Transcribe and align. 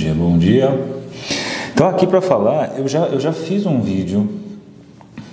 dia, 0.00 0.14
bom 0.14 0.38
dia. 0.38 0.96
Então 1.74 1.86
aqui 1.86 2.06
para 2.06 2.22
falar, 2.22 2.78
eu 2.78 2.88
já, 2.88 3.00
eu 3.06 3.20
já 3.20 3.32
fiz 3.32 3.66
um 3.66 3.82
vídeo, 3.82 4.26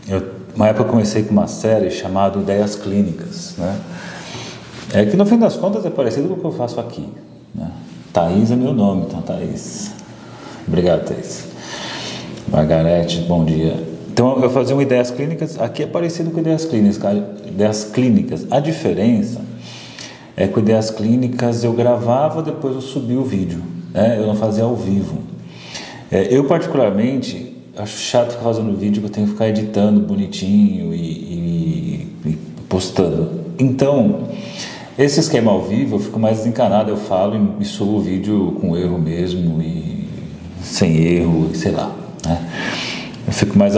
eu, 0.09 0.21
uma 0.53 0.67
época 0.67 0.83
eu 0.83 0.89
comecei 0.89 1.23
com 1.23 1.31
uma 1.31 1.47
série 1.47 1.89
chamada 1.89 2.37
Ideias 2.37 2.75
Clínicas, 2.75 3.55
né? 3.57 3.79
É 4.93 5.05
que 5.05 5.15
no 5.15 5.25
fim 5.25 5.37
das 5.37 5.55
contas 5.55 5.85
é 5.85 5.89
parecido 5.89 6.27
com 6.27 6.33
o 6.33 6.37
que 6.37 6.45
eu 6.45 6.51
faço 6.51 6.79
aqui, 6.79 7.07
né? 7.55 7.71
Thaís 8.11 8.51
é 8.51 8.55
meu 8.55 8.73
nome, 8.73 9.05
então 9.07 9.21
Thaís. 9.21 9.91
Obrigado, 10.67 11.05
Thaís. 11.05 11.47
Margarete, 12.49 13.21
bom 13.21 13.45
dia. 13.45 13.75
Então 14.11 14.41
eu 14.41 14.49
fazia 14.49 14.75
um 14.75 14.81
Ideias 14.81 15.11
Clínicas, 15.11 15.59
aqui 15.61 15.83
é 15.83 15.87
parecido 15.87 16.31
com 16.31 16.39
Ideias 16.39 16.65
Clínicas, 16.65 16.99
Ideias 17.45 17.83
Clínicas. 17.85 18.47
A 18.51 18.59
diferença 18.59 19.39
é 20.35 20.45
que 20.45 20.59
Ideias 20.59 20.89
Clínicas 20.89 21.63
eu 21.63 21.71
gravava, 21.71 22.41
depois 22.41 22.75
eu 22.75 22.81
subia 22.81 23.19
o 23.19 23.23
vídeo, 23.23 23.61
né? 23.97 24.15
Eu 24.19 24.27
não 24.27 24.35
fazia 24.35 24.63
ao 24.63 24.75
vivo. 24.75 25.17
É, 26.11 26.27
eu, 26.29 26.43
particularmente, 26.43 27.55
acho 27.75 27.97
chato 27.97 28.31
ficar 28.31 28.43
fazendo 28.43 28.77
vídeo 28.77 29.01
que 29.01 29.07
eu 29.07 29.11
tenho 29.11 29.25
que 29.25 29.33
ficar 29.33 29.49
editando 29.49 29.99
bonitinho 29.99 30.93
e, 30.93 30.99
e, 30.99 32.07
e 32.25 32.37
postando. 32.69 33.41
Então, 33.57 34.27
esse 34.99 35.19
esquema 35.19 35.51
ao 35.51 35.63
vivo 35.63 35.95
eu 35.95 35.99
fico 35.99 36.19
mais 36.19 36.37
desencanado, 36.37 36.91
eu 36.91 36.97
falo 36.97 37.35
e, 37.59 37.63
e 37.63 37.65
subo 37.65 37.97
o 37.97 37.99
vídeo 37.99 38.55
com 38.61 38.77
erro 38.77 38.99
mesmo 38.99 39.59
e 39.61 40.07
sem 40.61 40.95
erro, 40.97 41.49
sei 41.55 41.71
lá. 41.71 41.91
Né? 42.23 42.47
Eu 43.25 43.33
fico 43.33 43.57
mais. 43.57 43.73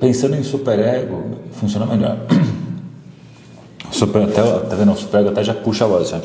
Pensando 0.00 0.34
em 0.34 0.42
superego, 0.42 1.22
funciona 1.52 1.86
melhor. 1.86 2.18
Super, 3.92 4.22
até, 4.22 4.42
tá 4.42 4.74
vendo? 4.74 4.92
O 4.92 4.96
superego 4.96 5.28
até 5.28 5.44
já 5.44 5.54
puxa 5.54 5.84
a 5.84 5.88
voz. 5.88 6.08
Já. 6.08 6.20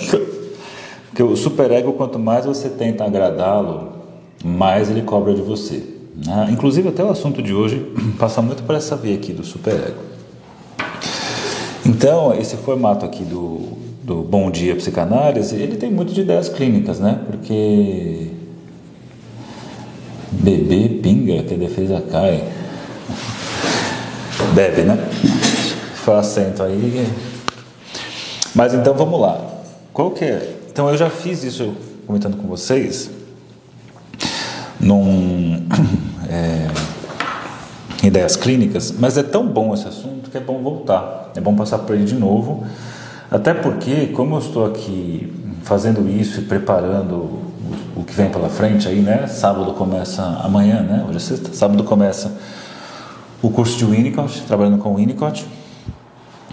Porque 1.12 1.22
o 1.22 1.36
superego, 1.36 1.92
quanto 1.94 2.18
mais 2.18 2.46
você 2.46 2.70
tenta 2.70 3.04
agradá-lo, 3.04 3.92
mais 4.44 4.90
ele 4.90 5.02
cobra 5.02 5.34
de 5.34 5.42
você. 5.42 5.84
Né? 6.16 6.48
Inclusive, 6.52 6.88
até 6.88 7.04
o 7.04 7.10
assunto 7.10 7.42
de 7.42 7.54
hoje 7.54 7.86
passa 8.18 8.42
muito 8.42 8.64
por 8.64 8.76
essa 8.76 8.96
via 8.96 9.16
aqui 9.16 9.34
do 9.34 9.44
superego. 9.44 10.00
Então, 11.86 12.34
esse 12.34 12.56
formato 12.56 13.06
aqui 13.06 13.24
do, 13.26 13.60
do 14.02 14.24
Bom 14.24 14.50
Dia 14.50 14.74
Psicanálise, 14.74 15.56
ele 15.56 15.76
tem 15.76 15.92
muito 15.92 16.14
de 16.14 16.22
ideias 16.22 16.48
clínicas, 16.48 17.00
né? 17.00 17.20
Porque 17.28 18.30
bebê 20.32 20.88
pinga 21.04 21.44
que 21.44 21.56
a 21.56 21.58
defesa 21.58 22.02
cai. 22.10 22.42
Bebe, 24.56 24.84
né? 24.84 24.98
Foi 25.96 26.16
acento 26.16 26.64
aí. 26.64 27.06
Mas 28.56 28.74
então 28.74 28.94
vamos 28.94 29.20
lá. 29.20 29.40
Qual 29.94 30.12
que 30.12 30.24
é? 30.24 30.61
Então 30.72 30.90
eu 30.90 30.96
já 30.96 31.10
fiz 31.10 31.44
isso 31.44 31.76
comentando 32.08 32.38
com 32.38 32.48
vocês 32.48 33.12
num, 34.80 35.68
é, 36.30 36.70
ideias 38.08 38.38
clínicas, 38.38 38.90
mas 38.98 39.18
é 39.18 39.24
tão 39.24 39.46
bom 39.46 39.74
esse 39.74 39.86
assunto 39.86 40.30
que 40.30 40.38
é 40.38 40.40
bom 40.40 40.64
voltar, 40.64 41.34
é 41.36 41.42
bom 41.42 41.54
passar 41.56 41.80
por 41.80 41.94
ele 41.94 42.06
de 42.06 42.16
novo, 42.16 42.66
até 43.30 43.54
porque, 43.54 44.08
como 44.08 44.36
eu 44.36 44.40
estou 44.40 44.66
aqui 44.66 45.34
fazendo 45.64 46.10
isso 46.10 46.40
e 46.40 46.44
preparando 46.44 47.16
o, 47.94 48.04
que 48.06 48.14
vem 48.14 48.30
pela 48.30 48.48
frente 48.48 48.88
aí, 48.88 49.02
né? 49.02 49.28
Sábado 49.28 49.74
começa 49.74 50.24
amanhã, 50.42 50.82
né? 50.82 51.06
Hoje 51.08 51.18
é 51.18 51.20
sexta. 51.20 51.54
Sábado 51.54 51.84
começa 51.84 52.32
o 53.42 53.50
curso 53.50 53.78
de 53.78 53.86
Winnicott, 53.86 54.42
trabalhando 54.44 54.78
com 54.78 54.96
Winnicott. 54.96 55.46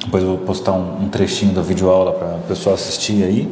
Depois 0.05 0.23
eu 0.23 0.31
vou 0.31 0.39
postar 0.39 0.73
um, 0.73 1.05
um 1.05 1.09
trechinho 1.09 1.53
da 1.53 1.63
videoaula 1.63 2.13
para 2.13 2.37
o 2.37 2.43
pessoal 2.49 2.75
assistir 2.75 3.23
aí. 3.23 3.49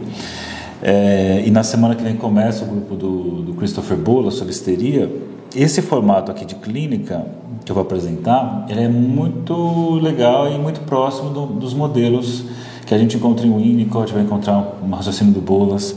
É, 0.82 1.42
e 1.44 1.50
na 1.50 1.62
semana 1.62 1.94
que 1.94 2.02
vem 2.02 2.16
começa 2.16 2.64
o 2.64 2.68
grupo 2.68 2.94
do, 2.94 3.42
do 3.42 3.54
Christopher 3.54 3.96
Bola 3.96 4.30
sobre 4.30 4.52
histeria. 4.52 5.10
Esse 5.54 5.80
formato 5.80 6.30
aqui 6.30 6.44
de 6.44 6.54
clínica 6.56 7.24
que 7.64 7.72
eu 7.72 7.74
vou 7.74 7.82
apresentar, 7.82 8.66
ele 8.68 8.82
é 8.82 8.88
muito 8.88 9.94
legal 9.94 10.52
e 10.52 10.58
muito 10.58 10.80
próximo 10.80 11.30
do, 11.30 11.46
dos 11.46 11.74
modelos 11.74 12.44
que 12.86 12.94
a 12.94 12.98
gente 12.98 13.16
encontra 13.16 13.44
em 13.44 13.52
Winnicott, 13.52 14.12
vai 14.12 14.22
encontrar 14.22 14.78
um 14.82 14.90
raciocínio 14.90 15.34
do 15.34 15.40
Bolas. 15.40 15.96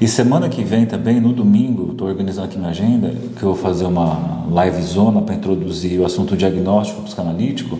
E 0.00 0.08
semana 0.08 0.48
que 0.48 0.62
vem 0.64 0.86
também, 0.86 1.20
no 1.20 1.32
domingo, 1.32 1.92
estou 1.92 2.08
organizando 2.08 2.46
aqui 2.46 2.58
minha 2.58 2.70
agenda, 2.70 3.14
que 3.36 3.42
eu 3.42 3.54
vou 3.54 3.56
fazer 3.56 3.84
uma 3.84 4.44
live 4.50 4.82
zona 4.82 5.22
para 5.22 5.34
introduzir 5.34 6.00
o 6.00 6.04
assunto 6.04 6.36
diagnóstico 6.36 7.02
psicanalítico. 7.02 7.78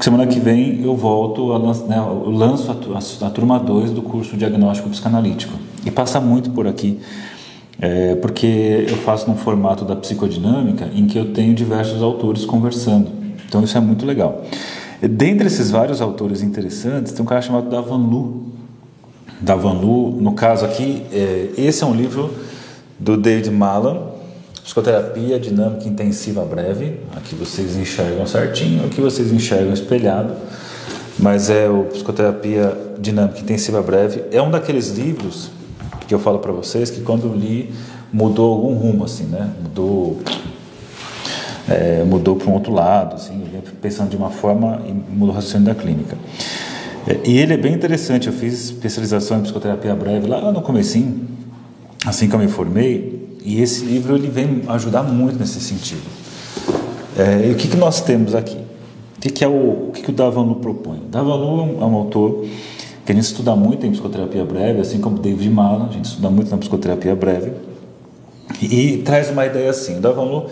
Porque 0.00 0.04
semana 0.04 0.26
que 0.26 0.40
vem 0.40 0.82
eu 0.82 0.96
volto, 0.96 1.52
a, 1.52 1.58
né, 1.86 1.98
eu 1.98 2.30
lanço 2.30 2.70
a, 2.70 3.24
a, 3.24 3.26
a 3.26 3.30
turma 3.30 3.58
2 3.58 3.90
do 3.90 4.00
curso 4.00 4.34
Diagnóstico 4.34 4.88
Psicanalítico. 4.88 5.52
E 5.84 5.90
passa 5.90 6.18
muito 6.18 6.50
por 6.50 6.66
aqui, 6.66 6.98
é, 7.78 8.14
porque 8.14 8.86
eu 8.88 8.96
faço 8.96 9.28
num 9.28 9.36
formato 9.36 9.84
da 9.84 9.94
psicodinâmica 9.94 10.88
em 10.94 11.06
que 11.06 11.18
eu 11.18 11.34
tenho 11.34 11.54
diversos 11.54 12.02
autores 12.02 12.46
conversando. 12.46 13.08
Então 13.46 13.62
isso 13.62 13.76
é 13.76 13.80
muito 13.80 14.06
legal. 14.06 14.42
Dentre 15.02 15.48
esses 15.48 15.70
vários 15.70 16.00
autores 16.00 16.40
interessantes, 16.40 17.12
tem 17.12 17.22
um 17.22 17.28
cara 17.28 17.42
chamado 17.42 17.68
Davan 17.68 17.98
Lu. 17.98 18.42
Davan 19.40 19.80
Lu, 19.80 20.10
no 20.20 20.32
caso 20.32 20.64
aqui, 20.64 21.02
é, 21.12 21.50
esse 21.56 21.82
é 21.82 21.86
um 21.86 21.94
livro 21.94 22.34
do 22.98 23.16
David 23.16 23.50
Malan, 23.50 24.10
Psicoterapia 24.62 25.40
Dinâmica 25.40 25.88
Intensiva 25.88 26.44
Breve. 26.44 27.00
Aqui 27.16 27.34
vocês 27.34 27.76
enxergam 27.76 28.26
certinho, 28.26 28.84
aqui 28.84 29.00
vocês 29.00 29.32
enxergam 29.32 29.72
espelhado 29.72 30.34
mas 31.22 31.50
é 31.50 31.68
o 31.68 31.84
Psicoterapia 31.84 32.76
Dinâmica 32.98 33.40
Intensiva 33.40 33.82
Breve. 33.82 34.24
É 34.32 34.40
um 34.40 34.50
daqueles 34.50 34.88
livros 34.88 35.50
que 36.06 36.14
eu 36.14 36.18
falo 36.18 36.38
para 36.38 36.50
vocês 36.50 36.90
que 36.90 37.02
quando 37.02 37.32
li 37.34 37.72
mudou 38.12 38.52
algum 38.52 38.74
rumo 38.74 39.04
assim, 39.04 39.24
né? 39.24 39.50
Mudou 39.62 40.18
é, 41.68 42.02
mudou 42.04 42.34
para 42.34 42.48
um 42.48 42.54
outro 42.54 42.72
lado, 42.72 43.14
assim, 43.14 43.44
pensando 43.80 44.10
de 44.10 44.16
uma 44.16 44.30
forma 44.30 44.82
e 44.86 44.92
mudou 44.92 45.32
o 45.32 45.36
raciocínio 45.36 45.66
da 45.66 45.74
clínica. 45.74 46.16
É, 47.06 47.20
e 47.24 47.38
ele 47.38 47.54
é 47.54 47.56
bem 47.56 47.74
interessante. 47.74 48.26
Eu 48.26 48.32
fiz 48.32 48.64
especialização 48.64 49.38
em 49.38 49.42
psicoterapia 49.42 49.94
breve 49.94 50.26
lá 50.26 50.52
no 50.52 50.62
comecinho, 50.62 51.26
assim 52.04 52.28
que 52.28 52.34
eu 52.34 52.38
me 52.38 52.48
formei, 52.48 53.38
e 53.44 53.60
esse 53.60 53.84
livro 53.84 54.14
ele 54.14 54.28
vem 54.28 54.62
ajudar 54.68 55.02
muito 55.02 55.38
nesse 55.38 55.60
sentido. 55.60 56.02
É, 57.16 57.48
e 57.48 57.52
o 57.52 57.54
que, 57.54 57.68
que 57.68 57.76
nós 57.76 58.00
temos 58.00 58.34
aqui? 58.34 58.56
O 59.16 59.20
que, 59.20 59.30
que 59.30 59.44
é 59.44 59.48
o, 59.48 59.88
o 59.88 59.90
que, 59.92 60.02
que 60.02 60.10
o 60.10 60.12
Davanu 60.12 60.56
propõe? 60.56 61.00
Davanu 61.10 61.78
é 61.80 61.84
um 61.84 61.94
autor 61.94 62.46
que 63.04 63.12
a 63.12 63.14
gente 63.14 63.24
estuda 63.24 63.54
muito 63.56 63.84
em 63.86 63.90
psicoterapia 63.90 64.44
breve, 64.44 64.80
assim 64.80 65.00
como 65.00 65.18
David 65.18 65.50
Malan, 65.50 65.88
a 65.90 65.92
gente 65.92 66.04
estuda 66.04 66.30
muito 66.30 66.50
na 66.50 66.58
psicoterapia 66.58 67.14
breve, 67.14 67.52
e, 68.62 68.94
e 68.94 68.98
traz 68.98 69.30
uma 69.30 69.44
ideia 69.44 69.70
assim, 69.70 69.98
o 69.98 70.00
Davanu, 70.00 70.46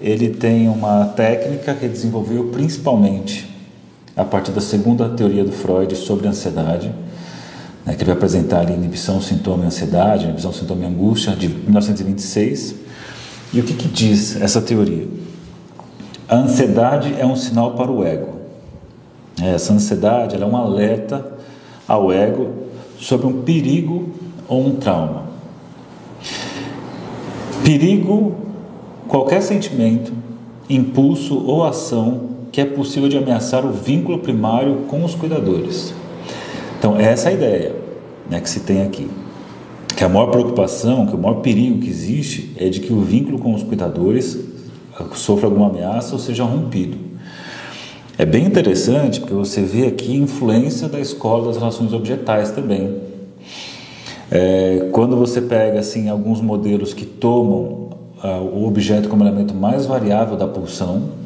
ele 0.00 0.30
tem 0.30 0.68
uma 0.68 1.06
técnica 1.06 1.74
que 1.74 1.84
ele 1.84 1.92
desenvolveu 1.92 2.44
principalmente 2.48 3.48
a 4.20 4.24
partir 4.24 4.52
da 4.52 4.60
segunda 4.60 5.08
teoria 5.08 5.42
do 5.42 5.50
Freud 5.50 5.96
sobre 5.96 6.28
ansiedade, 6.28 6.92
né, 7.86 7.94
que 7.94 8.02
ele 8.02 8.04
vai 8.04 8.14
apresentar 8.14 8.60
ali 8.60 8.74
inibição, 8.74 9.20
sintoma 9.20 9.64
e 9.64 9.66
ansiedade, 9.68 10.24
inibição, 10.24 10.52
sintoma 10.52 10.82
e 10.82 10.86
angústia, 10.86 11.34
de 11.34 11.48
1926. 11.48 12.74
E 13.54 13.60
o 13.60 13.62
que, 13.62 13.72
que 13.72 13.88
diz 13.88 14.40
essa 14.40 14.60
teoria? 14.60 15.08
A 16.28 16.36
ansiedade 16.36 17.14
é 17.18 17.24
um 17.24 17.34
sinal 17.34 17.72
para 17.72 17.90
o 17.90 18.04
ego. 18.04 18.40
Essa 19.40 19.72
ansiedade 19.72 20.40
é 20.40 20.44
um 20.44 20.56
alerta 20.56 21.32
ao 21.88 22.12
ego 22.12 22.50
sobre 22.98 23.26
um 23.26 23.42
perigo 23.42 24.10
ou 24.46 24.66
um 24.66 24.76
trauma. 24.76 25.24
Perigo, 27.64 28.34
qualquer 29.08 29.40
sentimento, 29.40 30.12
impulso 30.68 31.42
ou 31.42 31.64
ação 31.64 32.39
que 32.52 32.60
é 32.60 32.64
possível 32.64 33.08
de 33.08 33.16
ameaçar 33.16 33.64
o 33.64 33.72
vínculo 33.72 34.18
primário 34.18 34.84
com 34.88 35.04
os 35.04 35.14
cuidadores. 35.14 35.94
Então, 36.78 36.98
essa 36.98 37.28
é 37.28 37.32
a 37.32 37.34
ideia 37.34 37.76
né, 38.28 38.40
que 38.40 38.48
se 38.48 38.60
tem 38.60 38.82
aqui. 38.82 39.08
Que 39.96 40.04
a 40.04 40.08
maior 40.08 40.30
preocupação, 40.30 41.06
que 41.06 41.14
o 41.14 41.18
maior 41.18 41.40
perigo 41.40 41.80
que 41.80 41.88
existe 41.88 42.52
é 42.56 42.68
de 42.68 42.80
que 42.80 42.92
o 42.92 43.00
vínculo 43.00 43.38
com 43.38 43.54
os 43.54 43.62
cuidadores 43.62 44.38
sofra 45.14 45.46
alguma 45.46 45.68
ameaça 45.68 46.12
ou 46.12 46.18
seja 46.18 46.44
rompido. 46.44 46.96
É 48.18 48.24
bem 48.24 48.44
interessante 48.44 49.20
porque 49.20 49.34
você 49.34 49.62
vê 49.62 49.86
aqui 49.86 50.12
a 50.12 50.22
influência 50.22 50.88
da 50.88 51.00
escola 51.00 51.46
das 51.46 51.56
relações 51.56 51.92
objetais 51.92 52.50
também. 52.50 52.98
É, 54.30 54.88
quando 54.92 55.16
você 55.16 55.40
pega 55.40 55.80
assim 55.80 56.08
alguns 56.08 56.40
modelos 56.40 56.94
que 56.94 57.04
tomam 57.04 57.90
uh, 58.22 58.42
o 58.52 58.66
objeto 58.66 59.08
como 59.08 59.24
elemento 59.24 59.54
mais 59.54 59.86
variável 59.86 60.36
da 60.36 60.46
pulsão, 60.46 61.19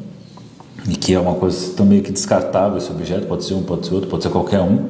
e 0.88 0.96
que 0.96 1.14
é 1.14 1.20
uma 1.20 1.34
coisa 1.34 1.72
também 1.74 2.02
que 2.02 2.12
descartável 2.12 2.76
esse 2.78 2.90
objeto, 2.90 3.26
pode 3.26 3.44
ser 3.44 3.54
um, 3.54 3.62
pode 3.62 3.86
ser 3.86 3.94
outro, 3.94 4.08
pode 4.08 4.22
ser 4.22 4.28
qualquer 4.28 4.60
um. 4.60 4.86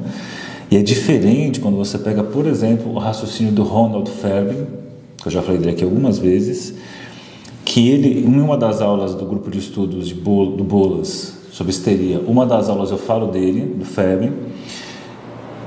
E 0.70 0.76
é 0.76 0.82
diferente 0.82 1.60
quando 1.60 1.76
você 1.76 1.98
pega, 1.98 2.22
por 2.22 2.46
exemplo, 2.46 2.92
o 2.92 2.98
raciocínio 2.98 3.52
do 3.52 3.62
Ronald 3.62 4.10
Ferbin, 4.10 4.66
que 5.18 5.28
eu 5.28 5.32
já 5.32 5.40
falei 5.40 5.58
dele 5.58 5.72
aqui 5.72 5.84
algumas 5.84 6.18
vezes, 6.18 6.74
que 7.64 7.88
ele, 7.88 8.24
em 8.24 8.40
uma 8.40 8.56
das 8.56 8.80
aulas 8.80 9.14
do 9.14 9.24
grupo 9.24 9.50
de 9.50 9.58
estudos 9.58 10.08
de 10.08 10.14
do 10.14 10.64
Bolas, 10.64 11.34
sobre 11.52 11.72
histeria. 11.72 12.20
Uma 12.26 12.44
das 12.44 12.68
aulas 12.68 12.90
eu 12.90 12.98
falo 12.98 13.28
dele, 13.28 13.60
do 13.60 13.84
Febre, 13.84 14.32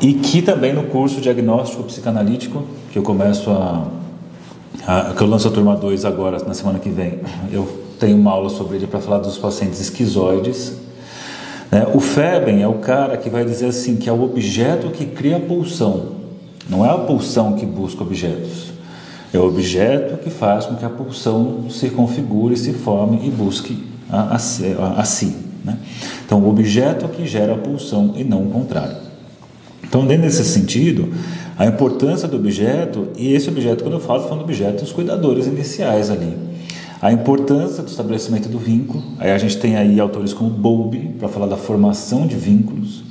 e 0.01 0.13
que 0.13 0.41
também 0.41 0.73
no 0.73 0.83
curso 0.83 1.21
diagnóstico 1.21 1.83
psicanalítico, 1.83 2.63
que 2.91 2.99
eu 2.99 3.03
começo 3.03 3.49
a, 3.49 3.87
a, 4.85 5.13
que 5.13 5.21
eu 5.21 5.27
lanço 5.27 5.47
a 5.47 5.51
turma 5.51 5.75
2 5.75 6.03
agora, 6.03 6.37
na 6.45 6.53
semana 6.53 6.77
que 6.77 6.89
vem, 6.89 7.19
eu 7.51 7.86
tenho 7.99 8.17
uma 8.17 8.31
aula 8.31 8.49
sobre 8.49 8.77
ele 8.77 8.87
para 8.87 8.99
falar 8.99 9.19
dos 9.19 9.37
pacientes 9.37 9.79
esquizoides. 9.79 10.73
Né? 11.71 11.87
O 11.93 11.99
Feben 11.99 12.61
é 12.61 12.67
o 12.67 12.75
cara 12.75 13.17
que 13.17 13.29
vai 13.29 13.43
dizer 13.43 13.67
assim 13.67 13.95
que 13.97 14.09
é 14.09 14.13
o 14.13 14.23
objeto 14.23 14.89
que 14.89 15.05
cria 15.05 15.37
a 15.37 15.39
pulsão, 15.39 16.17
não 16.69 16.85
é 16.85 16.89
a 16.89 16.97
pulsão 16.97 17.53
que 17.53 17.65
busca 17.65 18.03
objetos. 18.03 18.67
É 19.33 19.37
o 19.37 19.45
objeto 19.45 20.17
que 20.17 20.29
faz 20.29 20.65
com 20.65 20.75
que 20.75 20.85
a 20.85 20.89
pulsão 20.89 21.65
se 21.69 21.89
configure, 21.89 22.55
se 22.55 22.71
forme 22.71 23.27
e 23.27 23.29
busque 23.29 23.77
a, 24.09 24.35
a, 24.35 25.01
a 25.01 25.03
si. 25.03 25.35
Né? 25.63 25.77
Então, 26.25 26.39
o 26.39 26.49
objeto 26.49 27.09
que 27.09 27.27
gera 27.27 27.53
a 27.53 27.57
pulsão 27.57 28.13
e 28.15 28.23
não 28.23 28.43
o 28.43 28.49
contrário. 28.49 28.95
Então, 29.83 30.05
dentro 30.05 30.23
desse 30.23 30.45
sentido, 30.45 31.13
a 31.57 31.65
importância 31.65 32.27
do 32.27 32.37
objeto, 32.37 33.09
e 33.17 33.33
esse 33.33 33.49
objeto, 33.49 33.83
quando 33.83 33.95
eu 33.95 33.99
falo, 33.99 34.23
falando 34.23 34.39
do 34.39 34.43
objeto 34.45 34.83
dos 34.83 34.93
cuidadores 34.93 35.45
iniciais 35.45 36.09
ali. 36.09 36.46
A 37.01 37.11
importância 37.11 37.83
do 37.83 37.89
estabelecimento 37.89 38.49
do 38.49 38.57
vínculo, 38.57 39.03
aí 39.19 39.31
a 39.31 39.37
gente 39.37 39.57
tem 39.57 39.75
aí 39.75 39.99
autores 39.99 40.33
como 40.33 40.49
Bowlby, 40.49 41.15
para 41.19 41.27
falar 41.27 41.45
da 41.45 41.57
formação 41.57 42.25
de 42.25 42.35
vínculos, 42.35 43.03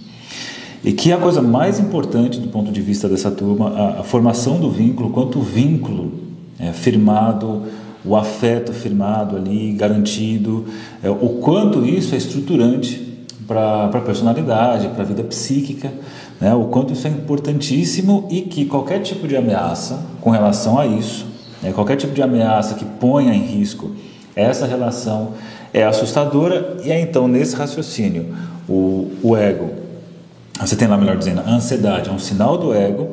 e 0.85 0.93
que 0.93 1.13
é 1.13 1.15
a 1.15 1.19
coisa 1.19 1.41
mais 1.41 1.79
importante 1.79 2.41
do 2.41 2.49
ponto 2.49 2.73
de 2.73 2.81
vista 2.81 3.09
dessa 3.09 3.31
turma, 3.31 3.71
a, 3.71 4.01
a 4.01 4.03
formação 4.03 4.59
do 4.59 4.71
vínculo, 4.71 5.11
quanto 5.11 5.39
o 5.39 5.43
vínculo 5.43 6.13
é, 6.59 6.73
firmado, 6.73 7.63
o 8.05 8.17
afeto 8.17 8.73
firmado 8.73 9.37
ali, 9.37 9.73
garantido, 9.73 10.65
é, 11.03 11.11
o 11.11 11.41
quanto 11.41 11.85
isso 11.85 12.15
é 12.15 12.19
estruturante 12.19 13.05
para 13.47 13.85
a 13.85 14.01
personalidade, 14.01 14.89
para 14.89 15.03
a 15.03 15.07
vida 15.07 15.23
psíquica, 15.23 15.93
né, 16.41 16.53
o 16.55 16.65
quanto 16.65 16.93
isso 16.93 17.07
é 17.07 17.11
importantíssimo 17.11 18.27
e 18.31 18.43
que 18.43 18.65
qualquer 18.65 19.01
tipo 19.01 19.29
de 19.29 19.37
ameaça 19.37 20.05
com 20.21 20.31
relação 20.31 20.79
a 20.79 20.87
isso, 20.87 21.36
né, 21.63 21.73
qualquer 21.73 21.97
tipo 21.97 22.13
de 22.13 22.23
ameaça 22.23 22.75
que 22.75 22.85
ponha 22.85 23.35
em 23.35 23.43
risco 23.43 23.93
essa 24.35 24.67
relação 24.67 25.33
é 25.73 25.85
assustadora 25.85 26.79
e 26.85 26.91
é 26.91 27.01
então 27.01 27.27
nesse 27.27 27.57
raciocínio 27.57 28.35
o, 28.69 29.11
o 29.23 29.37
ego 29.37 29.87
você 30.61 30.75
tem 30.75 30.89
lá, 30.89 30.97
melhor 30.97 31.17
dizendo, 31.17 31.41
a 31.41 31.51
ansiedade 31.51 32.09
é 32.09 32.13
um 32.13 32.19
sinal 32.19 32.57
do 32.57 32.73
ego. 32.73 33.11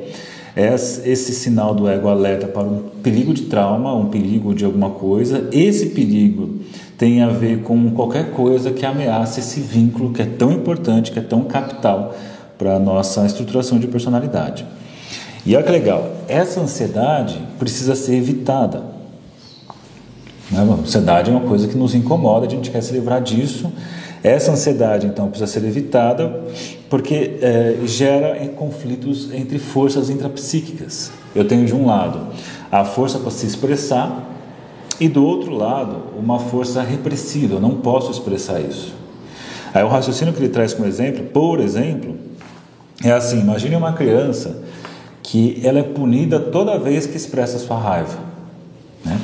Esse 0.56 1.34
sinal 1.34 1.74
do 1.74 1.90
ego 1.90 2.07
alerta 2.07 2.48
para 2.48 2.62
um 2.62 2.84
perigo 3.01 3.34
de 3.34 3.44
trauma, 3.44 3.94
um 3.94 4.06
perigo 4.06 4.54
de 4.54 4.63
alguma 4.63 4.92
coisa. 4.92 5.50
Esse 5.51 5.88
perigo 5.88 6.60
tem 6.98 7.22
a 7.22 7.30
ver 7.30 7.62
com 7.63 7.92
qualquer 7.92 8.31
coisa 8.31 8.72
que 8.72 8.86
ameace 8.86 9.39
esse 9.39 9.60
vínculo 9.60 10.13
que 10.13 10.22
é 10.22 10.25
tão 10.25 10.51
importante, 10.51 11.12
que 11.12 11.19
é 11.19 11.24
tão 11.24 11.44
capital 11.44 12.16
para 12.57 12.75
a 12.75 12.80
nossa 12.80 13.25
estruturação 13.25 13.80
de 13.80 13.88
personalidade. 13.88 14.66
E 15.45 15.56
olha 15.56 15.66
que 15.66 15.72
legal, 15.72 16.10
essa 16.28 16.62
ansiedade 16.62 17.40
precisa 17.60 17.95
ser 17.95 18.16
evitada. 18.16 18.84
Né? 20.50 20.60
A 20.60 20.62
ansiedade 20.62 21.30
é 21.30 21.34
uma 21.34 21.48
coisa 21.48 21.68
que 21.68 21.75
nos 21.75 21.94
incomoda, 21.94 22.45
a 22.45 22.50
gente 22.50 22.72
quer 22.72 22.81
se 22.81 22.94
livrar 22.94 23.22
disso 23.22 23.72
essa 24.24 24.54
ansiedade, 24.54 25.06
então, 25.06 25.28
precisa 25.28 25.51
ser 25.51 25.68
evitada 25.68 26.44
porque 26.90 27.40
é, 27.42 27.75
gera 27.86 28.48
conflitos 28.56 29.30
entre 29.34 29.60
forças 29.60 30.10
intrapsíquicas. 30.10 31.12
Eu 31.36 31.46
tenho 31.46 31.66
de 31.66 31.75
um 31.75 31.86
lado 31.86 32.28
a 32.72 32.86
força 32.86 33.19
para 33.19 33.31
se 33.31 33.46
expressar 33.46 34.30
e 34.98 35.10
do 35.10 35.25
outro 35.25 35.51
lado 35.51 35.98
uma 36.18 36.39
força 36.39 36.81
repressiva. 36.81 37.56
Eu 37.56 37.60
não 37.60 37.81
posso 37.81 38.12
expressar 38.12 38.62
isso. 38.62 38.94
Aí 39.74 39.84
o 39.84 39.89
raciocínio 39.89 40.34
que 40.34 40.39
ele 40.39 40.50
traz 40.50 40.74
como 40.74 40.88
exemplo, 40.88 41.25
por 41.25 41.60
exemplo, 41.60 42.16
é 43.04 43.12
assim: 43.12 43.42
imagine 43.42 43.75
uma 43.75 43.92
criança 43.92 44.63
que 45.24 45.62
ela 45.64 45.80
é 45.80 45.84
punida 45.84 46.40
toda 46.40 46.78
vez 46.78 47.08
que 47.08 47.16
expressa 47.18 47.58
sua 47.58 47.80
raiva. 47.80 48.20
Né? 49.04 49.20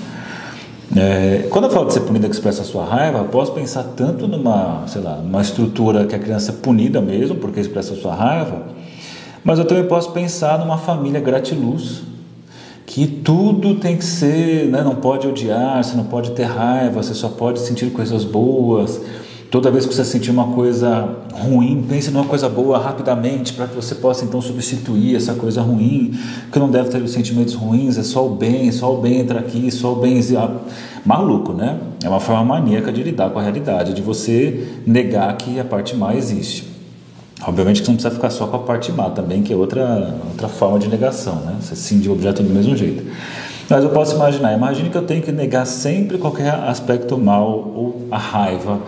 É, 0.96 1.48
quando 1.52 1.66
eu 1.66 1.72
falo 1.72 1.86
de 1.88 1.94
ser 1.94 2.00
punida 2.00 2.28
que 2.28 2.34
expressa 2.34 2.64
sua 2.64 2.86
raiva, 2.86 3.24
posso 3.26 3.52
pensar 3.52 3.84
tanto 3.96 4.28
numa, 4.28 4.88
sei 4.88 5.02
lá, 5.02 5.18
numa 5.18 5.42
estrutura 5.42 6.08
que 6.08 6.16
a 6.16 6.20
criança 6.20 6.52
é 6.52 6.56
punida 6.56 7.00
mesmo 7.00 7.36
porque 7.36 7.60
expressa 7.60 7.94
sua 7.96 8.16
raiva, 8.16 8.64
mas 9.44 9.60
eu 9.60 9.66
também 9.66 9.84
posso 9.84 10.12
pensar 10.12 10.58
numa 10.58 10.78
família 10.78 11.20
gratiluz, 11.20 12.02
que 12.86 13.06
tudo 13.06 13.76
tem 13.76 13.98
que 13.98 14.04
ser, 14.04 14.66
né, 14.66 14.82
não 14.82 14.96
pode 14.96 15.28
odiar, 15.28 15.84
você 15.84 15.96
não 15.96 16.06
pode 16.06 16.32
ter 16.32 16.46
raiva, 16.46 17.04
você 17.04 17.14
só 17.14 17.30
pode 17.30 17.60
sentir 17.60 17.92
coisas 17.92 18.24
boas, 18.26 19.00
Toda 19.52 19.72
vez 19.72 19.84
que 19.88 19.96
você 19.96 20.06
sentir 20.06 20.30
uma 20.30 20.50
coisa 20.50 21.10
ruim, 21.34 21.84
pense 21.90 22.12
numa 22.12 22.26
coisa 22.26 22.48
boa 22.48 22.78
rapidamente 22.78 23.54
para 23.54 23.66
que 23.66 23.76
você 23.76 23.96
possa 23.96 24.24
então 24.24 24.40
substituir 24.40 25.16
essa 25.16 25.34
coisa 25.34 25.60
ruim, 25.60 26.14
que 26.52 26.60
não 26.60 26.70
deve 26.70 26.90
ter 26.90 27.02
os 27.02 27.10
sentimentos 27.12 27.56
ruins, 27.56 27.98
é 27.98 28.04
só 28.04 28.28
o 28.28 28.30
bem, 28.30 28.72
só 28.72 28.94
o 28.94 29.02
bem 29.02 29.22
entra 29.22 29.40
aqui, 29.40 29.72
só 29.72 29.94
o 29.94 29.96
bem. 29.96 30.22
Ah, 30.38 30.52
maluco, 31.04 31.54
né? 31.54 31.80
É 32.04 32.08
uma 32.08 32.20
forma 32.20 32.44
maníaca 32.44 32.92
de 32.92 33.02
lidar 33.02 33.32
com 33.32 33.40
a 33.40 33.42
realidade, 33.42 33.96
de 33.96 34.04
você 34.04 34.68
negar 34.86 35.36
que 35.36 35.60
a 35.60 35.66
parte 35.66 35.96
má 35.96 36.14
existe. 36.14 36.68
Obviamente 37.42 37.80
que 37.80 37.86
você 37.86 37.92
não 37.92 37.96
precisa 37.96 38.14
ficar 38.14 38.30
só 38.30 38.46
com 38.46 38.58
a 38.58 38.60
parte 38.60 38.92
má 38.92 39.10
também, 39.10 39.42
que 39.42 39.52
é 39.52 39.56
outra, 39.56 40.14
outra 40.30 40.48
forma 40.48 40.78
de 40.78 40.88
negação, 40.88 41.38
né? 41.38 41.56
Você 41.60 41.76
cinge 41.76 42.08
o 42.08 42.12
objeto 42.12 42.44
do 42.44 42.54
mesmo 42.54 42.78
jeito. 42.78 43.04
Mas 43.68 43.84
eu 43.84 43.90
posso 43.90 44.16
imaginar, 44.16 44.54
imagine 44.54 44.92
que 44.92 44.98
eu 44.98 45.04
tenho 45.04 45.24
que 45.24 45.32
negar 45.32 45.66
sempre 45.66 46.20
qualquer 46.20 46.54
aspecto 46.54 47.18
mal 47.18 47.48
ou 47.48 48.08
a 48.12 48.18
raiva 48.18 48.80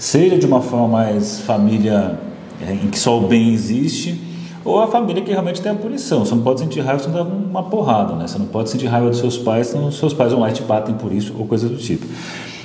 seja 0.00 0.38
de 0.38 0.46
uma 0.46 0.62
forma 0.62 0.88
mais 0.88 1.40
família 1.40 2.18
é, 2.66 2.72
em 2.72 2.88
que 2.88 2.98
só 2.98 3.18
o 3.18 3.28
bem 3.28 3.52
existe, 3.52 4.18
ou 4.64 4.80
a 4.80 4.88
família 4.88 5.22
que 5.22 5.30
realmente 5.30 5.60
tem 5.60 5.70
a 5.70 5.74
punição. 5.74 6.24
Você 6.24 6.34
não 6.34 6.42
pode 6.42 6.60
sentir 6.60 6.80
raiva 6.80 7.02
se 7.02 7.08
não 7.08 7.14
dá 7.14 7.22
uma 7.22 7.64
porrada, 7.64 8.14
né? 8.14 8.26
Você 8.26 8.38
não 8.38 8.46
pode 8.46 8.70
sentir 8.70 8.86
raiva 8.86 9.10
dos 9.10 9.18
seus 9.18 9.36
pais, 9.36 9.68
senão 9.68 9.92
seus 9.92 10.14
pais 10.14 10.32
vão 10.32 10.40
lá 10.40 10.48
e 10.48 10.54
te 10.54 10.62
batem 10.62 10.94
por 10.94 11.12
isso, 11.12 11.34
ou 11.38 11.46
coisa 11.46 11.68
do 11.68 11.76
tipo. 11.76 12.06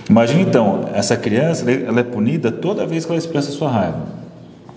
Imagine 0.09 0.43
então, 0.43 0.85
essa 0.93 1.17
criança 1.17 1.69
ela 1.69 1.99
é 1.99 2.03
punida 2.03 2.51
toda 2.51 2.85
vez 2.85 3.03
que 3.03 3.11
ela 3.11 3.19
expressa 3.19 3.51
sua 3.51 3.69
raiva. 3.69 3.99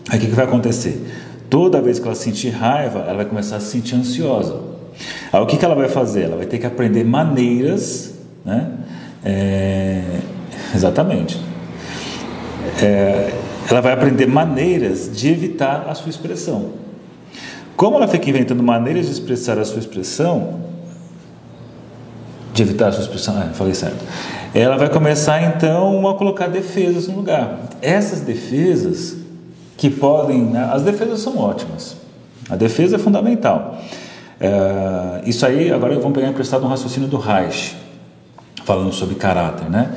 Aí 0.09 0.19
o 0.19 0.21
que, 0.21 0.27
que 0.27 0.35
vai 0.35 0.45
acontecer? 0.45 1.01
Toda 1.49 1.81
vez 1.81 2.01
que 2.01 2.07
ela 2.07 2.15
sentir 2.17 2.51
raiva, 2.51 3.05
ela 3.07 3.19
vai 3.19 3.25
começar 3.25 3.57
a 3.57 3.61
se 3.61 3.71
sentir 3.71 3.95
ansiosa. 3.95 4.61
Aí 5.33 5.41
o 5.41 5.47
que, 5.47 5.57
que 5.57 5.65
ela 5.65 5.77
vai 5.77 5.89
fazer? 5.89 6.23
Ela 6.23 6.37
vai 6.37 6.47
ter 6.47 6.59
que 6.59 6.67
aprender 6.67 7.05
maneiras, 7.05 8.15
né? 8.45 8.73
É... 9.25 10.03
Exatamente 10.75 11.48
é, 12.83 13.33
ela 13.71 13.81
vai 13.81 13.93
aprender 13.93 14.27
maneiras 14.27 15.11
de 15.15 15.29
evitar 15.29 15.87
a 15.89 15.95
sua 15.95 16.11
expressão. 16.11 16.71
Como 17.77 17.97
ela 17.97 18.09
fica 18.09 18.29
inventando 18.29 18.63
maneiras 18.63 19.07
de 19.07 19.13
expressar 19.13 19.59
a 19.59 19.65
sua 19.65 19.79
expressão, 19.79 20.61
de 22.53 22.63
evitar 22.63 22.89
a 22.89 22.93
sua 22.93 23.03
expressão, 23.03 23.37
ah, 23.39 23.51
falei 23.55 23.75
certo. 23.75 24.05
Ela 24.55 24.77
vai 24.77 24.89
começar 24.89 25.43
então 25.43 26.09
a 26.09 26.15
colocar 26.15 26.49
defesas 26.49 27.07
no 27.07 27.17
lugar. 27.17 27.61
Essas 27.81 28.21
defesas 28.21 29.17
que 29.77 29.89
podem, 29.89 30.43
né, 30.43 30.69
as 30.73 30.83
defesas 30.83 31.21
são 31.21 31.39
ótimas. 31.39 31.97
A 32.51 32.57
defesa 32.57 32.97
é 32.97 32.99
fundamental. 32.99 33.79
É, 34.41 35.23
isso 35.25 35.45
aí, 35.45 35.71
agora 35.71 35.95
vamos 35.97 36.13
pegar 36.13 36.29
emprestado 36.29 36.65
um 36.65 36.69
raciocínio 36.69 37.09
do 37.09 37.19
Reich, 37.19 37.77
falando 38.65 38.93
sobre 38.93 39.15
caráter, 39.15 39.69
né? 39.71 39.93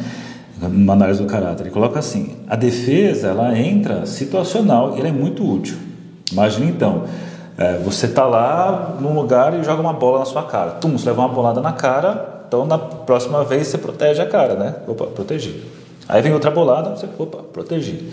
Numa 0.68 0.94
análise 0.94 1.22
do 1.22 1.28
caráter. 1.28 1.64
Ele 1.64 1.72
coloca 1.72 2.00
assim: 2.00 2.36
a 2.48 2.56
defesa 2.56 3.30
ela 3.30 3.58
entra 3.58 4.06
situacional 4.06 4.96
e 4.96 5.00
ela 5.00 5.10
é 5.10 5.12
muito 5.12 5.44
útil. 5.50 5.78
Imagine 6.32 6.70
então, 6.70 7.04
é, 7.58 7.78
você 7.78 8.06
está 8.06 8.26
lá 8.26 8.98
num 9.00 9.14
lugar 9.14 9.54
e 9.60 9.64
joga 9.64 9.82
uma 9.82 9.94
bola 9.94 10.20
na 10.20 10.26
sua 10.26 10.44
cara. 10.44 10.72
Tum, 10.72 10.98
você 10.98 11.10
leva 11.10 11.22
uma 11.22 11.30
bolada 11.30 11.62
na 11.62 11.74
cara, 11.74 12.44
então 12.48 12.66
na 12.66 12.78
próxima 12.78 13.44
vez 13.44 13.68
você 13.68 13.78
protege 13.78 14.22
a 14.22 14.26
cara, 14.26 14.56
né? 14.56 14.76
Opa, 14.88 15.08
protegi. 15.08 15.64
Aí 16.08 16.22
vem 16.22 16.34
outra 16.34 16.52
bolada, 16.52 16.92
você, 16.92 17.08
opa, 17.18 17.40
protegi. 17.52 18.12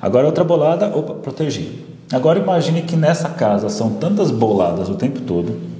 Agora 0.00 0.26
outra 0.26 0.44
bolada, 0.44 0.86
opa, 0.94 1.14
protegi. 1.14 1.86
Agora 2.12 2.38
imagine 2.38 2.82
que 2.82 2.96
nessa 2.96 3.28
casa 3.30 3.68
são 3.68 3.94
tantas 3.94 4.30
boladas 4.30 4.88
o 4.88 4.94
tempo 4.94 5.20
todo 5.20 5.71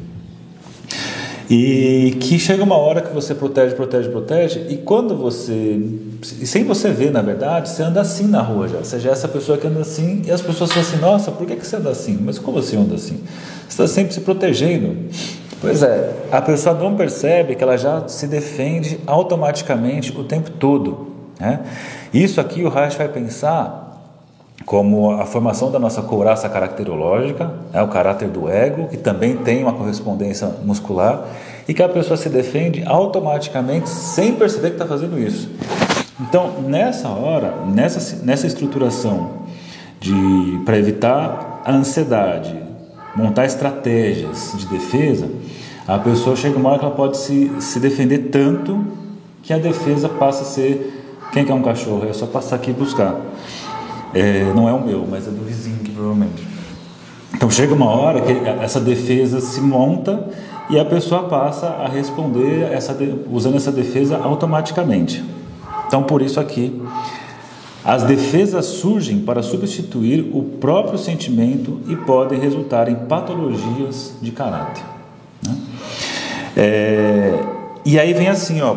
e 1.50 2.16
que 2.20 2.38
chega 2.38 2.62
uma 2.62 2.76
hora 2.76 3.00
que 3.00 3.12
você 3.12 3.34
protege, 3.34 3.74
protege, 3.74 4.08
protege, 4.08 4.66
e 4.68 4.76
quando 4.76 5.16
você, 5.16 5.80
sem 6.22 6.64
você 6.64 6.90
ver 6.90 7.10
na 7.10 7.22
verdade, 7.22 7.68
você 7.68 7.82
anda 7.82 8.00
assim 8.00 8.26
na 8.26 8.40
rua 8.40 8.68
já. 8.68 8.78
Você 8.78 9.00
já 9.00 9.10
é 9.10 9.12
essa 9.12 9.28
pessoa 9.28 9.58
que 9.58 9.66
anda 9.66 9.80
assim, 9.80 10.22
e 10.26 10.30
as 10.30 10.40
pessoas 10.40 10.70
falam 10.70 10.88
assim: 10.88 10.98
nossa, 10.98 11.30
por 11.30 11.46
que, 11.46 11.56
que 11.56 11.66
você 11.66 11.76
anda 11.76 11.90
assim? 11.90 12.18
Mas 12.20 12.38
como 12.38 12.62
você 12.62 12.76
anda 12.76 12.94
assim? 12.94 13.20
Você 13.68 13.82
está 13.82 13.86
sempre 13.86 14.14
se 14.14 14.20
protegendo. 14.20 14.96
Pois 15.60 15.82
é, 15.82 16.12
a 16.30 16.42
pessoa 16.42 16.74
não 16.74 16.96
percebe 16.96 17.54
que 17.54 17.62
ela 17.62 17.76
já 17.76 18.08
se 18.08 18.26
defende 18.26 18.98
automaticamente 19.06 20.10
o 20.18 20.24
tempo 20.24 20.50
todo. 20.50 21.12
Né? 21.38 21.60
Isso 22.12 22.40
aqui 22.40 22.64
o 22.64 22.68
Reich 22.68 22.96
vai 22.98 23.08
pensar 23.08 23.81
como 24.66 25.10
a 25.12 25.24
formação 25.24 25.70
da 25.70 25.78
nossa 25.78 26.02
couraça 26.02 26.48
caracterológica, 26.48 27.52
é 27.72 27.82
o 27.82 27.88
caráter 27.88 28.28
do 28.28 28.48
ego, 28.48 28.88
que 28.88 28.96
também 28.96 29.36
tem 29.36 29.62
uma 29.62 29.72
correspondência 29.72 30.48
muscular, 30.64 31.24
e 31.66 31.74
que 31.74 31.82
a 31.82 31.88
pessoa 31.88 32.16
se 32.16 32.28
defende 32.28 32.82
automaticamente 32.86 33.88
sem 33.88 34.34
perceber 34.34 34.68
que 34.70 34.74
está 34.74 34.86
fazendo 34.86 35.18
isso. 35.18 35.50
Então, 36.20 36.60
nessa 36.62 37.08
hora, 37.08 37.54
nessa, 37.66 38.24
nessa 38.24 38.46
estruturação 38.46 39.42
de 40.00 40.60
para 40.64 40.76
evitar 40.76 41.62
a 41.64 41.72
ansiedade, 41.72 42.56
montar 43.14 43.44
estratégias 43.44 44.54
de 44.58 44.66
defesa, 44.66 45.28
A 45.86 45.98
pessoa 45.98 46.36
chega 46.36 46.56
uma 46.56 46.70
hora 46.70 46.78
que 46.78 46.84
ela 46.84 46.94
pode 46.94 47.16
se, 47.16 47.50
se 47.58 47.80
defender 47.80 48.30
tanto 48.30 48.84
que 49.42 49.52
a 49.52 49.58
defesa 49.58 50.08
passa 50.08 50.42
a 50.42 50.44
ser 50.44 50.92
quem 51.32 51.44
quer 51.44 51.54
um 51.54 51.62
cachorro? 51.62 52.06
É 52.08 52.12
só 52.12 52.26
passar 52.26 52.56
aqui 52.56 52.70
e 52.70 52.74
buscar. 52.74 53.16
É, 54.14 54.52
não 54.54 54.68
é 54.68 54.72
o 54.72 54.80
meu, 54.80 55.06
mas 55.08 55.26
é 55.26 55.30
do 55.30 55.44
vizinho, 55.44 55.78
provavelmente. 55.94 56.46
Então 57.34 57.50
chega 57.50 57.74
uma 57.74 57.90
hora 57.90 58.20
que 58.20 58.32
essa 58.62 58.80
defesa 58.80 59.40
se 59.40 59.60
monta 59.60 60.28
e 60.70 60.78
a 60.78 60.84
pessoa 60.84 61.24
passa 61.24 61.66
a 61.66 61.88
responder 61.88 62.70
essa, 62.72 62.96
usando 63.30 63.56
essa 63.56 63.72
defesa 63.72 64.18
automaticamente. 64.18 65.24
Então 65.86 66.02
por 66.02 66.22
isso 66.22 66.38
aqui 66.38 66.80
as 67.84 68.04
defesas 68.04 68.66
surgem 68.66 69.20
para 69.20 69.42
substituir 69.42 70.30
o 70.32 70.42
próprio 70.42 70.96
sentimento 70.96 71.80
e 71.88 71.96
podem 71.96 72.38
resultar 72.38 72.88
em 72.88 72.94
patologias 72.94 74.14
de 74.22 74.30
caráter. 74.30 74.84
Né? 75.44 75.56
É, 76.56 77.40
e 77.84 77.98
aí 77.98 78.12
vem 78.14 78.28
assim, 78.28 78.60
ó, 78.60 78.76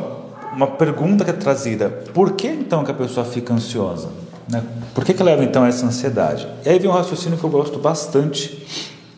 uma 0.55 0.67
pergunta 0.67 1.23
que 1.23 1.29
é 1.29 1.33
trazida: 1.33 1.89
por 2.13 2.31
que 2.31 2.47
então 2.47 2.83
que 2.83 2.89
a 2.89 2.95
pessoa 2.95 3.23
fica 3.25 3.53
ansiosa? 3.53 4.09
Né? 4.49 4.63
Por 4.95 5.05
que, 5.05 5.13
que 5.13 5.21
leva 5.21 5.43
então 5.43 5.63
a 5.63 5.67
essa 5.67 5.85
ansiedade? 5.85 6.47
E 6.65 6.69
aí 6.69 6.79
vem 6.79 6.89
um 6.89 6.93
raciocínio 6.93 7.37
que 7.37 7.43
eu 7.43 7.49
gosto 7.49 7.77
bastante. 7.77 8.65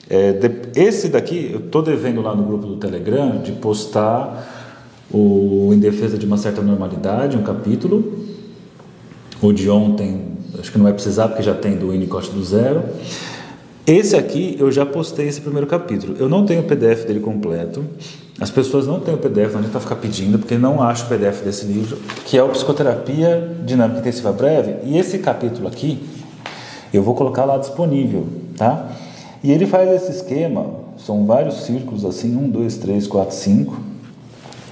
É, 0.10 0.34
de, 0.34 0.52
esse 0.76 1.08
daqui 1.08 1.52
eu 1.54 1.60
estou 1.60 1.82
devendo 1.82 2.22
lá 2.22 2.36
no 2.36 2.44
grupo 2.44 2.66
do 2.66 2.76
Telegram 2.78 3.38
de 3.42 3.54
postar 3.54 4.46
o 5.12 5.70
Em 5.74 5.80
Defesa 5.80 6.18
de 6.18 6.26
uma 6.26 6.38
Certa 6.38 6.62
Normalidade, 6.62 7.38
um 7.38 7.44
capítulo 7.44 8.26
o 9.42 9.54
de 9.54 9.70
ontem, 9.70 10.38
acho 10.60 10.72
que 10.72 10.78
não 10.78 10.86
vai 10.86 10.94
precisar 10.94 11.28
porque 11.28 11.44
já 11.44 11.54
tem 11.54 11.78
do 11.78 11.92
Winnicott 11.92 12.32
do 12.32 12.44
zero. 12.44 12.84
Esse 13.88 14.18
aqui 14.18 14.58
eu 14.60 14.70
já 14.70 14.86
postei 14.86 15.30
esse 15.30 15.40
primeiro 15.40 15.66
capítulo. 15.66 16.18
Eu 16.20 16.28
não 16.28 16.46
tenho 16.46 16.60
o 16.60 16.64
PDF 16.66 17.06
dele 17.06 17.22
completo. 17.22 17.86
As 18.38 18.52
pessoas 18.52 18.86
não 18.86 19.00
têm 19.00 19.14
o 19.14 19.18
PDF, 19.18 19.54
não 19.54 19.60
adianta 19.60 19.80
ficar 19.80 19.96
pedindo, 19.96 20.38
porque 20.38 20.58
não 20.58 20.84
acho 20.84 21.06
o 21.06 21.08
PDF 21.08 21.42
desse 21.42 21.66
livro, 21.66 21.98
que 22.26 22.38
é 22.38 22.44
o 22.44 22.50
Psicoterapia 22.50 23.56
Dinâmica 23.66 24.02
Intensiva 24.02 24.34
Breve. 24.34 24.76
E 24.84 24.98
esse 24.98 25.20
capítulo 25.20 25.70
aqui, 25.70 26.06
eu 26.94 27.02
vou 27.02 27.16
colocar 27.16 27.46
lá 27.46 27.58
disponível, 27.58 28.28
tá? 28.58 28.92
E 29.42 29.54
ele 29.54 29.66
faz 29.66 29.90
esse 29.90 30.18
esquema, 30.18 30.66
são 30.98 31.26
vários 31.26 31.64
círculos 31.64 32.04
assim, 32.04 32.36
um, 32.36 32.50
dois, 32.50 32.76
três, 32.76 33.08
quatro, 33.08 33.34
cinco. 33.34 33.80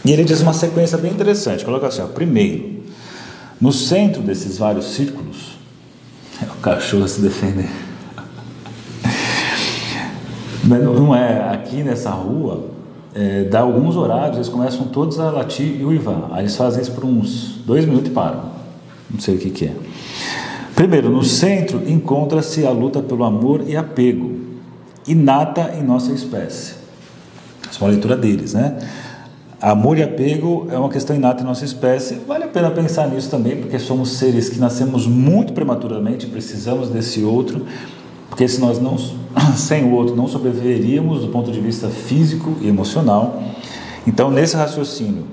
E 0.04 0.12
ele 0.12 0.26
diz 0.26 0.42
uma 0.42 0.54
sequência 0.54 0.98
bem 0.98 1.14
interessante. 1.14 1.64
Coloca 1.64 1.88
assim, 1.88 2.02
ó, 2.02 2.08
primeiro, 2.08 2.84
no 3.62 3.72
centro 3.72 4.22
desses 4.22 4.58
vários 4.58 4.88
círculos, 4.88 5.58
é 6.42 6.46
o 6.52 6.58
cachorro 6.58 7.08
se 7.08 7.22
defender. 7.22 7.85
Não 10.66 11.16
é, 11.16 11.54
aqui 11.54 11.84
nessa 11.84 12.10
rua, 12.10 12.66
é, 13.14 13.44
dá 13.44 13.60
alguns 13.60 13.96
horários, 13.96 14.38
eles 14.38 14.50
começam 14.50 14.88
todos 14.88 15.20
a 15.20 15.30
latir 15.30 15.80
e 15.80 15.86
uivar. 15.86 16.30
Aí 16.32 16.42
eles 16.42 16.56
fazem 16.56 16.82
isso 16.82 16.92
por 16.92 17.06
uns 17.06 17.62
dois 17.66 17.86
minutos 17.86 18.10
e 18.10 18.14
param. 18.14 18.56
Não 19.10 19.20
sei 19.20 19.36
o 19.36 19.38
que, 19.38 19.52
que 19.52 19.66
é. 19.66 19.74
Primeiro, 20.76 21.10
no 21.10 21.24
centro 21.24 21.82
encontra-se 21.88 22.66
a 22.66 22.72
luta 22.72 23.02
pelo 23.02 23.24
amor 23.24 23.64
e 23.68 23.78
apego, 23.78 24.40
inata 25.08 25.74
em 25.80 25.84
nossa 25.84 26.12
espécie. 26.12 26.74
Essa 27.70 27.80
é 27.80 27.84
uma 27.84 27.92
leitura 27.92 28.18
deles, 28.18 28.54
né? 28.54 28.78
Amor 29.62 29.98
e 29.98 30.04
apego 30.04 30.68
é 30.70 30.78
uma 30.78 30.90
questão 30.90 31.16
inata 31.16 31.42
em 31.42 31.46
nossa 31.46 31.64
espécie. 31.64 32.16
Vale 32.28 32.44
a 32.44 32.48
pena 32.48 32.70
pensar 32.72 33.08
nisso 33.08 33.30
também, 33.30 33.56
porque 33.56 33.80
somos 33.80 34.18
seres 34.18 34.50
que 34.50 34.60
nascemos 34.60 35.08
muito 35.08 35.54
prematuramente, 35.54 36.26
precisamos 36.28 36.90
desse 36.90 37.24
outro, 37.24 37.66
porque 38.36 38.50
se 38.50 38.60
nós 38.60 38.82
não 38.82 38.98
sem 39.56 39.86
o 39.86 39.94
outro 39.94 40.14
não 40.14 40.28
sobreviveríamos 40.28 41.22
do 41.22 41.30
ponto 41.30 41.54
de 41.54 41.62
vista 41.62 41.88
físico 41.88 42.58
e 42.60 42.68
emocional. 42.68 43.42
Então, 44.06 44.30
nesse 44.30 44.58
raciocínio, 44.58 45.24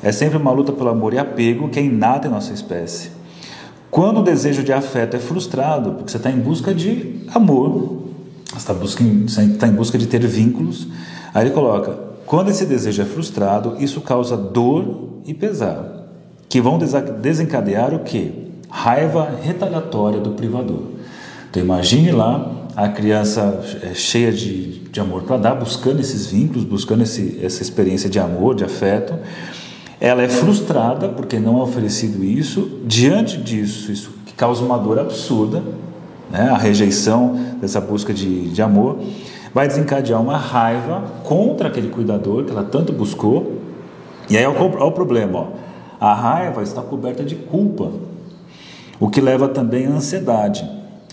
é 0.00 0.12
sempre 0.12 0.38
uma 0.38 0.52
luta 0.52 0.72
pelo 0.72 0.88
amor 0.90 1.12
e 1.12 1.18
apego 1.18 1.68
que 1.68 1.80
é 1.80 1.82
inata 1.82 2.28
em 2.28 2.30
nossa 2.30 2.52
espécie. 2.52 3.10
Quando 3.90 4.20
o 4.20 4.22
desejo 4.22 4.62
de 4.62 4.72
afeto 4.72 5.16
é 5.16 5.18
frustrado, 5.18 5.94
porque 5.94 6.12
você 6.12 6.18
está 6.18 6.30
em 6.30 6.38
busca 6.38 6.72
de 6.72 7.22
amor, 7.34 8.04
você 8.54 8.72
está, 9.42 9.66
em 9.66 9.72
busca 9.72 9.98
de 9.98 10.06
ter 10.06 10.24
vínculos, 10.24 10.86
aí 11.34 11.46
ele 11.46 11.54
coloca: 11.54 11.98
quando 12.26 12.50
esse 12.50 12.64
desejo 12.64 13.02
é 13.02 13.04
frustrado, 13.04 13.74
isso 13.80 14.00
causa 14.00 14.36
dor 14.36 15.18
e 15.26 15.34
pesar, 15.34 16.06
que 16.48 16.60
vão 16.60 16.78
desencadear 16.78 17.92
o 17.92 18.00
que? 18.04 18.46
Raiva 18.70 19.36
retaliatória 19.42 20.20
do 20.20 20.30
privador. 20.30 20.95
Então 21.50 21.62
imagine 21.62 22.12
lá 22.12 22.52
a 22.76 22.88
criança 22.88 23.62
é, 23.82 23.94
cheia 23.94 24.30
de, 24.30 24.80
de 24.80 25.00
amor 25.00 25.22
para 25.22 25.38
dar, 25.38 25.54
buscando 25.54 26.00
esses 26.00 26.26
vínculos, 26.26 26.62
buscando 26.62 27.02
esse, 27.02 27.40
essa 27.42 27.62
experiência 27.62 28.10
de 28.10 28.18
amor, 28.18 28.54
de 28.54 28.64
afeto. 28.64 29.14
Ela 29.98 30.22
é 30.22 30.28
frustrada 30.28 31.08
porque 31.08 31.38
não 31.38 31.58
é 31.58 31.62
oferecido 31.62 32.22
isso. 32.22 32.80
Diante 32.84 33.38
disso, 33.38 33.90
isso 33.90 34.10
que 34.26 34.34
causa 34.34 34.62
uma 34.62 34.76
dor 34.76 34.98
absurda, 34.98 35.62
né? 36.30 36.50
a 36.50 36.58
rejeição 36.58 37.34
dessa 37.60 37.80
busca 37.80 38.12
de, 38.12 38.50
de 38.50 38.60
amor 38.60 38.98
vai 39.54 39.66
desencadear 39.66 40.20
uma 40.20 40.36
raiva 40.36 41.02
contra 41.24 41.68
aquele 41.68 41.88
cuidador 41.88 42.44
que 42.44 42.50
ela 42.50 42.62
tanto 42.62 42.92
buscou. 42.92 43.62
E 44.28 44.36
aí 44.36 44.44
olha 44.44 44.84
o 44.84 44.92
problema, 44.92 45.38
ó. 45.38 45.46
a 45.98 46.12
raiva 46.12 46.62
está 46.62 46.82
coberta 46.82 47.24
de 47.24 47.36
culpa, 47.36 47.90
o 49.00 49.08
que 49.08 49.18
leva 49.18 49.48
também 49.48 49.86
à 49.86 49.90
ansiedade, 49.90 50.68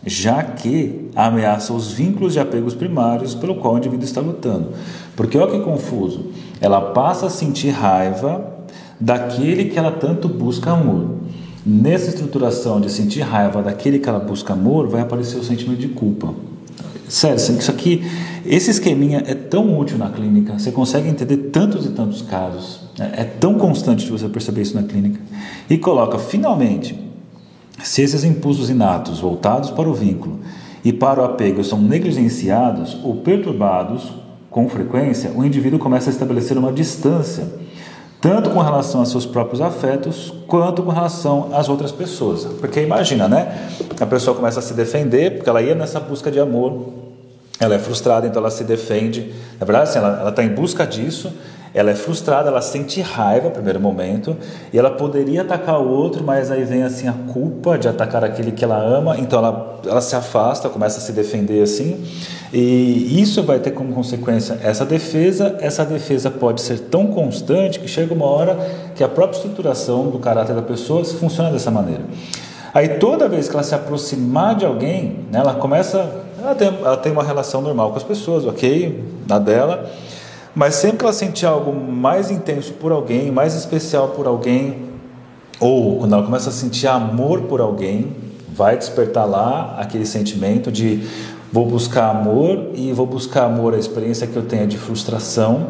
já 0.05 0.43
que 0.43 1.09
ameaça 1.15 1.73
os 1.73 1.91
vínculos 1.91 2.33
de 2.33 2.39
apegos 2.39 2.75
primários 2.75 3.33
pelo 3.33 3.55
qual 3.55 3.75
o 3.75 3.77
indivíduo 3.77 4.05
está 4.05 4.21
lutando. 4.21 4.69
Porque 5.15 5.37
olha 5.37 5.51
que 5.51 5.59
confuso, 5.59 6.31
ela 6.59 6.79
passa 6.79 7.27
a 7.27 7.29
sentir 7.29 7.69
raiva 7.69 8.53
daquele 8.99 9.65
que 9.65 9.77
ela 9.77 9.91
tanto 9.91 10.27
busca 10.27 10.71
amor. 10.71 11.17
Nessa 11.65 12.09
estruturação 12.09 12.81
de 12.81 12.91
sentir 12.91 13.21
raiva 13.21 13.61
daquele 13.61 13.99
que 13.99 14.09
ela 14.09 14.19
busca 14.19 14.53
amor, 14.53 14.87
vai 14.87 15.01
aparecer 15.01 15.37
o 15.37 15.43
sentimento 15.43 15.79
de 15.79 15.89
culpa. 15.89 16.33
Sério, 17.07 17.37
isso 17.37 17.69
aqui, 17.69 18.03
esse 18.45 18.71
esqueminha 18.71 19.23
é 19.25 19.33
tão 19.35 19.77
útil 19.77 19.97
na 19.97 20.09
clínica, 20.09 20.57
você 20.57 20.71
consegue 20.71 21.07
entender 21.07 21.37
tantos 21.37 21.85
e 21.85 21.89
tantos 21.89 22.21
casos, 22.21 22.81
é, 22.99 23.21
é 23.21 23.23
tão 23.23 23.55
constante 23.55 24.05
de 24.05 24.11
você 24.11 24.27
perceber 24.27 24.61
isso 24.61 24.75
na 24.75 24.83
clínica. 24.83 25.19
E 25.69 25.77
coloca, 25.77 26.17
finalmente, 26.17 27.02
se 27.83 28.01
esses 28.01 28.23
impulsos 28.23 28.69
inatos 28.69 29.19
voltados 29.19 29.69
para 29.69 29.89
o 29.89 29.93
vínculo 29.93 30.39
e 30.83 30.91
para 30.91 31.21
o 31.21 31.25
apego 31.25 31.63
são 31.63 31.79
negligenciados 31.79 32.97
ou 33.03 33.17
perturbados 33.17 34.13
com 34.49 34.69
frequência, 34.69 35.31
o 35.35 35.43
indivíduo 35.43 35.79
começa 35.79 36.09
a 36.09 36.13
estabelecer 36.13 36.57
uma 36.57 36.71
distância, 36.71 37.45
tanto 38.21 38.51
com 38.51 38.61
relação 38.61 39.01
aos 39.01 39.09
seus 39.09 39.25
próprios 39.25 39.59
afetos, 39.59 40.33
quanto 40.47 40.81
com 40.81 40.91
relação 40.91 41.49
às 41.53 41.67
outras 41.67 41.91
pessoas. 41.91 42.45
Porque 42.59 42.79
imagina, 42.79 43.27
né? 43.27 43.67
A 43.99 44.05
pessoa 44.05 44.35
começa 44.35 44.59
a 44.59 44.63
se 44.63 44.73
defender, 44.73 45.35
porque 45.35 45.49
ela 45.49 45.61
ia 45.61 45.75
nessa 45.75 45.99
busca 45.99 46.31
de 46.31 46.39
amor, 46.39 46.87
ela 47.59 47.75
é 47.75 47.79
frustrada, 47.79 48.27
então 48.27 48.39
ela 48.39 48.51
se 48.51 48.63
defende. 48.63 49.33
Na 49.59 49.65
verdade, 49.65 49.89
assim, 49.89 49.99
ela 49.99 50.29
está 50.29 50.43
em 50.43 50.49
busca 50.49 50.85
disso, 50.85 51.33
ela 51.73 51.91
é 51.91 51.95
frustrada, 51.95 52.49
ela 52.49 52.61
sente 52.61 53.01
raiva 53.01 53.47
no 53.47 53.51
primeiro 53.51 53.79
momento, 53.79 54.35
e 54.71 54.77
ela 54.77 54.91
poderia 54.91 55.41
atacar 55.41 55.81
o 55.81 55.89
outro, 55.89 56.23
mas 56.23 56.51
aí 56.51 56.63
vem 56.63 56.83
assim 56.83 57.07
a 57.07 57.13
culpa 57.13 57.77
de 57.77 57.87
atacar 57.87 58.23
aquele 58.23 58.51
que 58.51 58.63
ela 58.63 58.77
ama, 58.77 59.17
então 59.17 59.39
ela, 59.39 59.79
ela 59.85 60.01
se 60.01 60.15
afasta, 60.15 60.69
começa 60.69 60.99
a 60.99 61.01
se 61.01 61.11
defender 61.11 61.63
assim, 61.63 62.03
e 62.53 63.19
isso 63.19 63.41
vai 63.41 63.57
ter 63.57 63.71
como 63.71 63.91
consequência 63.93 64.59
essa 64.61 64.85
defesa. 64.85 65.57
Essa 65.59 65.83
defesa 65.83 66.29
pode 66.29 66.61
ser 66.61 66.81
tão 66.81 67.07
constante 67.07 67.79
que 67.79 67.87
chega 67.87 68.13
uma 68.13 68.25
hora 68.25 68.55
que 68.95 69.03
a 69.03 69.09
própria 69.09 69.37
estruturação 69.37 70.11
do 70.11 70.19
caráter 70.19 70.53
da 70.53 70.61
pessoa 70.61 71.03
funciona 71.03 71.49
dessa 71.49 71.71
maneira. 71.71 72.03
Aí 72.71 72.99
toda 72.99 73.27
vez 73.27 73.49
que 73.49 73.55
ela 73.55 73.63
se 73.63 73.73
aproximar 73.73 74.55
de 74.55 74.65
alguém, 74.65 75.25
né, 75.31 75.39
ela 75.39 75.55
começa 75.55 76.23
ela 76.43 76.55
tem, 76.55 76.67
ela 76.67 76.97
tem 76.97 77.11
uma 77.11 77.23
relação 77.23 77.61
normal 77.61 77.91
com 77.91 77.97
as 77.97 78.03
pessoas, 78.03 78.45
ok? 78.45 79.01
Na 79.27 79.39
dela. 79.39 79.89
Mas 80.55 80.75
sempre 80.75 80.97
que 80.97 81.03
ela 81.03 81.13
sentir 81.13 81.45
algo 81.45 81.73
mais 81.73 82.29
intenso 82.29 82.73
por 82.73 82.91
alguém, 82.91 83.31
mais 83.31 83.55
especial 83.55 84.09
por 84.09 84.27
alguém, 84.27 84.89
ou 85.59 85.99
quando 85.99 86.13
ela 86.13 86.23
começa 86.23 86.49
a 86.49 86.53
sentir 86.53 86.87
amor 86.87 87.43
por 87.43 87.59
alguém, 87.59 88.15
vai 88.53 88.77
despertar 88.77 89.25
lá 89.25 89.75
aquele 89.79 90.05
sentimento 90.05 90.71
de 90.71 91.07
vou 91.51 91.65
buscar 91.65 92.09
amor 92.09 92.69
e 92.75 92.91
vou 92.93 93.05
buscar 93.05 93.45
amor, 93.45 93.73
a 93.73 93.77
experiência 93.77 94.27
que 94.27 94.35
eu 94.35 94.43
tenho 94.43 94.63
é 94.63 94.67
de 94.67 94.77
frustração. 94.77 95.67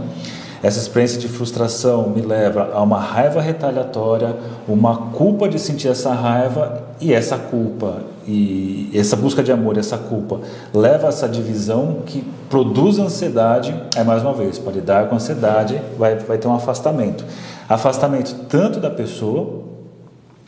Essa 0.64 0.80
experiência 0.80 1.20
de 1.20 1.28
frustração 1.28 2.10
me 2.10 2.22
leva 2.22 2.72
a 2.74 2.82
uma 2.82 2.98
raiva 2.98 3.42
retaliatória, 3.42 4.34
uma 4.66 5.12
culpa 5.12 5.50
de 5.50 5.60
sentir 5.60 5.90
essa 5.90 6.14
raiva 6.14 6.82
e 7.02 7.14
essa 7.14 7.38
culpa 7.38 7.98
e 8.26 8.90
essa 8.94 9.18
busca 9.18 9.44
de 9.44 9.52
amor, 9.52 9.78
essa 9.78 9.98
culpa 9.98 10.40
leva 10.74 11.08
a 11.08 11.10
essa 11.10 11.28
divisão 11.28 11.98
que 12.06 12.24
produz 12.50 12.98
ansiedade. 12.98 13.76
É 13.94 14.06
mais 14.06 14.24
uma 14.24 14.34
vez, 14.34 14.58
para 14.58 14.72
lidar 14.72 15.10
com 15.10 15.16
ansiedade 15.16 15.82
vai, 15.98 16.16
vai 16.16 16.38
ter 16.38 16.48
um 16.48 16.56
afastamento, 16.56 17.26
afastamento 17.68 18.34
tanto 18.48 18.80
da 18.80 18.90
pessoa, 18.90 19.64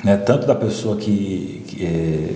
né, 0.02 0.16
tanto 0.16 0.48
da 0.48 0.56
pessoa 0.56 0.96
que, 0.96 1.66
que, 1.68 1.86
é, 1.86 2.34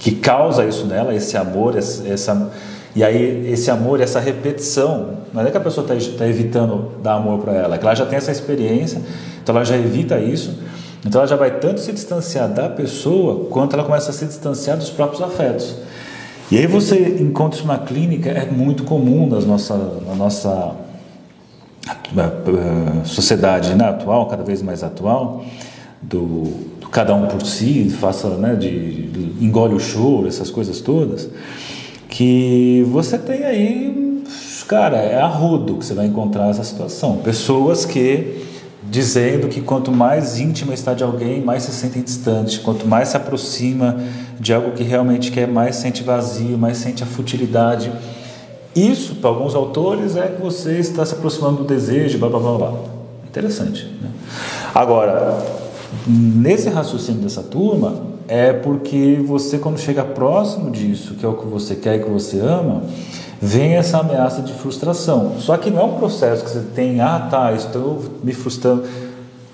que 0.00 0.12
causa 0.12 0.64
isso 0.64 0.86
nela, 0.86 1.14
esse 1.14 1.36
amor, 1.36 1.76
essa 1.76 2.50
E 2.94 3.02
aí 3.02 3.50
esse 3.50 3.70
amor, 3.70 4.00
essa 4.00 4.20
repetição, 4.20 5.18
não 5.32 5.42
é 5.42 5.50
que 5.50 5.56
a 5.56 5.60
pessoa 5.60 5.86
está 5.90 6.18
tá 6.18 6.28
evitando 6.28 6.92
dar 7.02 7.14
amor 7.14 7.38
para 7.38 7.52
ela, 7.52 7.74
é 7.74 7.78
que 7.78 7.84
ela 7.84 7.94
já 7.94 8.04
tem 8.04 8.18
essa 8.18 8.30
experiência, 8.30 9.00
então 9.42 9.56
ela 9.56 9.64
já 9.64 9.76
evita 9.76 10.20
isso, 10.20 10.58
então 11.04 11.20
ela 11.20 11.28
já 11.28 11.36
vai 11.36 11.58
tanto 11.58 11.80
se 11.80 11.90
distanciar 11.90 12.48
da 12.48 12.68
pessoa 12.68 13.46
quanto 13.50 13.74
ela 13.74 13.84
começa 13.84 14.10
a 14.10 14.12
se 14.12 14.26
distanciar 14.26 14.76
dos 14.76 14.90
próprios 14.90 15.22
afetos. 15.22 15.76
E 16.50 16.58
aí 16.58 16.66
você 16.66 17.16
encontra 17.18 17.58
isso 17.58 17.66
na 17.66 17.78
clínica, 17.78 18.28
é 18.28 18.44
muito 18.44 18.84
comum 18.84 19.26
nas 19.26 19.46
nossa, 19.46 19.74
na 20.06 20.14
nossa 20.14 20.74
eh, 21.88 23.04
sociedade 23.04 23.74
né, 23.74 23.88
atual, 23.88 24.26
cada 24.26 24.42
vez 24.44 24.60
mais 24.60 24.82
atual, 24.82 25.42
do, 26.02 26.44
do, 26.78 26.88
cada 26.90 27.14
um 27.14 27.26
por 27.26 27.40
si, 27.40 27.88
faça, 27.88 28.28
né, 28.36 28.54
de, 28.54 29.06
de 29.06 29.44
engole 29.44 29.74
o 29.74 29.80
choro, 29.80 30.28
essas 30.28 30.50
coisas 30.50 30.82
todas 30.82 31.30
que 32.12 32.86
você 32.90 33.16
tem 33.16 33.42
aí, 33.42 34.22
cara, 34.68 34.98
é 34.98 35.18
a 35.18 35.26
rodo 35.26 35.78
que 35.78 35.86
você 35.86 35.94
vai 35.94 36.06
encontrar 36.06 36.50
essa 36.50 36.62
situação. 36.62 37.16
Pessoas 37.16 37.86
que 37.86 38.44
dizendo 38.90 39.48
que 39.48 39.62
quanto 39.62 39.90
mais 39.90 40.38
íntima 40.38 40.74
está 40.74 40.92
de 40.92 41.02
alguém, 41.02 41.40
mais 41.42 41.62
se 41.62 41.72
sentem 41.72 42.02
distante, 42.02 42.60
quanto 42.60 42.86
mais 42.86 43.08
se 43.08 43.16
aproxima 43.16 43.96
de 44.38 44.52
algo 44.52 44.72
que 44.72 44.82
realmente 44.82 45.32
quer, 45.32 45.48
mais 45.48 45.76
sente 45.76 46.02
vazio, 46.02 46.58
mais 46.58 46.76
sente 46.76 47.02
a 47.02 47.06
futilidade. 47.06 47.90
Isso, 48.76 49.14
para 49.14 49.30
alguns 49.30 49.54
autores, 49.54 50.14
é 50.14 50.28
que 50.28 50.42
você 50.42 50.78
está 50.78 51.06
se 51.06 51.14
aproximando 51.14 51.58
do 51.58 51.64
desejo, 51.64 52.18
blá 52.18 52.28
blá 52.28 52.40
blá 52.40 52.58
blá. 52.58 52.74
Interessante. 53.26 53.86
Né? 54.02 54.10
Agora, 54.74 55.42
nesse 56.06 56.68
raciocínio 56.68 57.22
dessa 57.22 57.42
turma, 57.42 58.11
é 58.32 58.50
porque 58.50 59.22
você, 59.22 59.58
quando 59.58 59.78
chega 59.78 60.02
próximo 60.02 60.70
disso, 60.70 61.16
que 61.16 61.26
é 61.26 61.28
o 61.28 61.34
que 61.34 61.46
você 61.46 61.74
quer 61.74 61.96
e 61.96 62.02
que 62.02 62.08
você 62.08 62.40
ama, 62.40 62.82
vem 63.38 63.74
essa 63.74 63.98
ameaça 63.98 64.40
de 64.40 64.54
frustração. 64.54 65.34
Só 65.38 65.54
que 65.58 65.70
não 65.70 65.80
é 65.80 65.84
um 65.84 65.98
processo 65.98 66.42
que 66.42 66.50
você 66.50 66.62
tem, 66.74 67.02
ah, 67.02 67.28
tá, 67.30 67.52
estou 67.52 68.02
me 68.24 68.32
frustrando. 68.32 68.84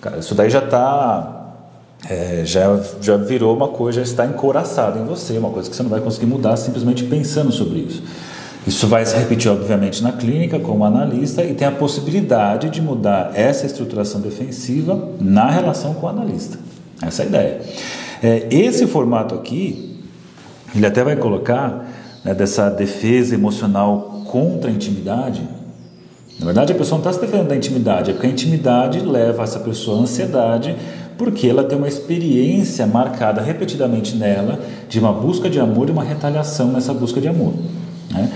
Cara, 0.00 0.18
isso 0.18 0.32
daí 0.32 0.48
já 0.48 0.60
está. 0.60 1.34
É, 2.08 2.42
já, 2.44 2.80
já 3.00 3.16
virou 3.16 3.56
uma 3.56 3.66
coisa, 3.66 3.98
já 3.98 4.04
está 4.04 4.24
encoraçado 4.24 5.00
em 5.00 5.04
você, 5.04 5.36
uma 5.36 5.50
coisa 5.50 5.68
que 5.68 5.74
você 5.74 5.82
não 5.82 5.90
vai 5.90 6.00
conseguir 6.00 6.26
mudar 6.26 6.56
simplesmente 6.56 7.02
pensando 7.02 7.50
sobre 7.50 7.80
isso. 7.80 8.04
Isso 8.64 8.86
vai 8.86 9.04
se 9.04 9.16
repetir, 9.16 9.50
obviamente, 9.50 10.00
na 10.04 10.12
clínica 10.12 10.60
como 10.60 10.84
analista 10.84 11.42
e 11.42 11.52
tem 11.52 11.66
a 11.66 11.72
possibilidade 11.72 12.70
de 12.70 12.80
mudar 12.80 13.32
essa 13.34 13.66
estruturação 13.66 14.20
defensiva 14.20 15.08
na 15.20 15.50
relação 15.50 15.94
com 15.94 16.06
o 16.06 16.08
analista. 16.08 16.56
Essa 17.02 17.22
é 17.22 17.24
a 17.24 17.28
ideia. 17.28 17.60
É, 18.22 18.46
esse 18.50 18.86
formato 18.86 19.34
aqui, 19.34 19.96
ele 20.74 20.86
até 20.86 21.02
vai 21.02 21.16
colocar 21.16 21.88
né, 22.24 22.34
dessa 22.34 22.68
defesa 22.68 23.34
emocional 23.34 24.22
contra 24.26 24.70
a 24.70 24.72
intimidade. 24.72 25.42
Na 26.38 26.46
verdade, 26.46 26.72
a 26.72 26.76
pessoa 26.76 27.00
não 27.00 27.08
está 27.08 27.12
se 27.12 27.20
defendendo 27.20 27.48
da 27.48 27.56
intimidade, 27.56 28.10
é 28.10 28.12
porque 28.12 28.26
a 28.26 28.30
intimidade 28.30 29.00
leva 29.00 29.42
essa 29.42 29.58
pessoa 29.58 29.98
à 29.98 30.02
ansiedade, 30.02 30.76
porque 31.16 31.48
ela 31.48 31.64
tem 31.64 31.76
uma 31.76 31.88
experiência 31.88 32.86
marcada 32.86 33.40
repetidamente 33.40 34.14
nela 34.14 34.60
de 34.88 35.00
uma 35.00 35.12
busca 35.12 35.50
de 35.50 35.58
amor 35.58 35.88
e 35.88 35.92
uma 35.92 36.04
retaliação 36.04 36.68
nessa 36.68 36.94
busca 36.94 37.20
de 37.20 37.26
amor. 37.26 37.54
Né? 38.10 38.30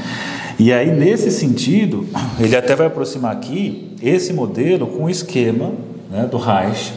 E 0.59 0.73
aí, 0.73 0.91
nesse 0.91 1.31
sentido, 1.31 2.07
ele 2.41 2.57
até 2.57 2.75
vai 2.75 2.89
aproximar 2.89 3.33
aqui 3.33 3.97
esse 4.03 4.33
modelo 4.33 4.87
com 4.87 5.05
o 5.05 5.11
esquema 5.11 5.73
né, 6.11 6.27
do 6.29 6.37
Reich, 6.37 6.93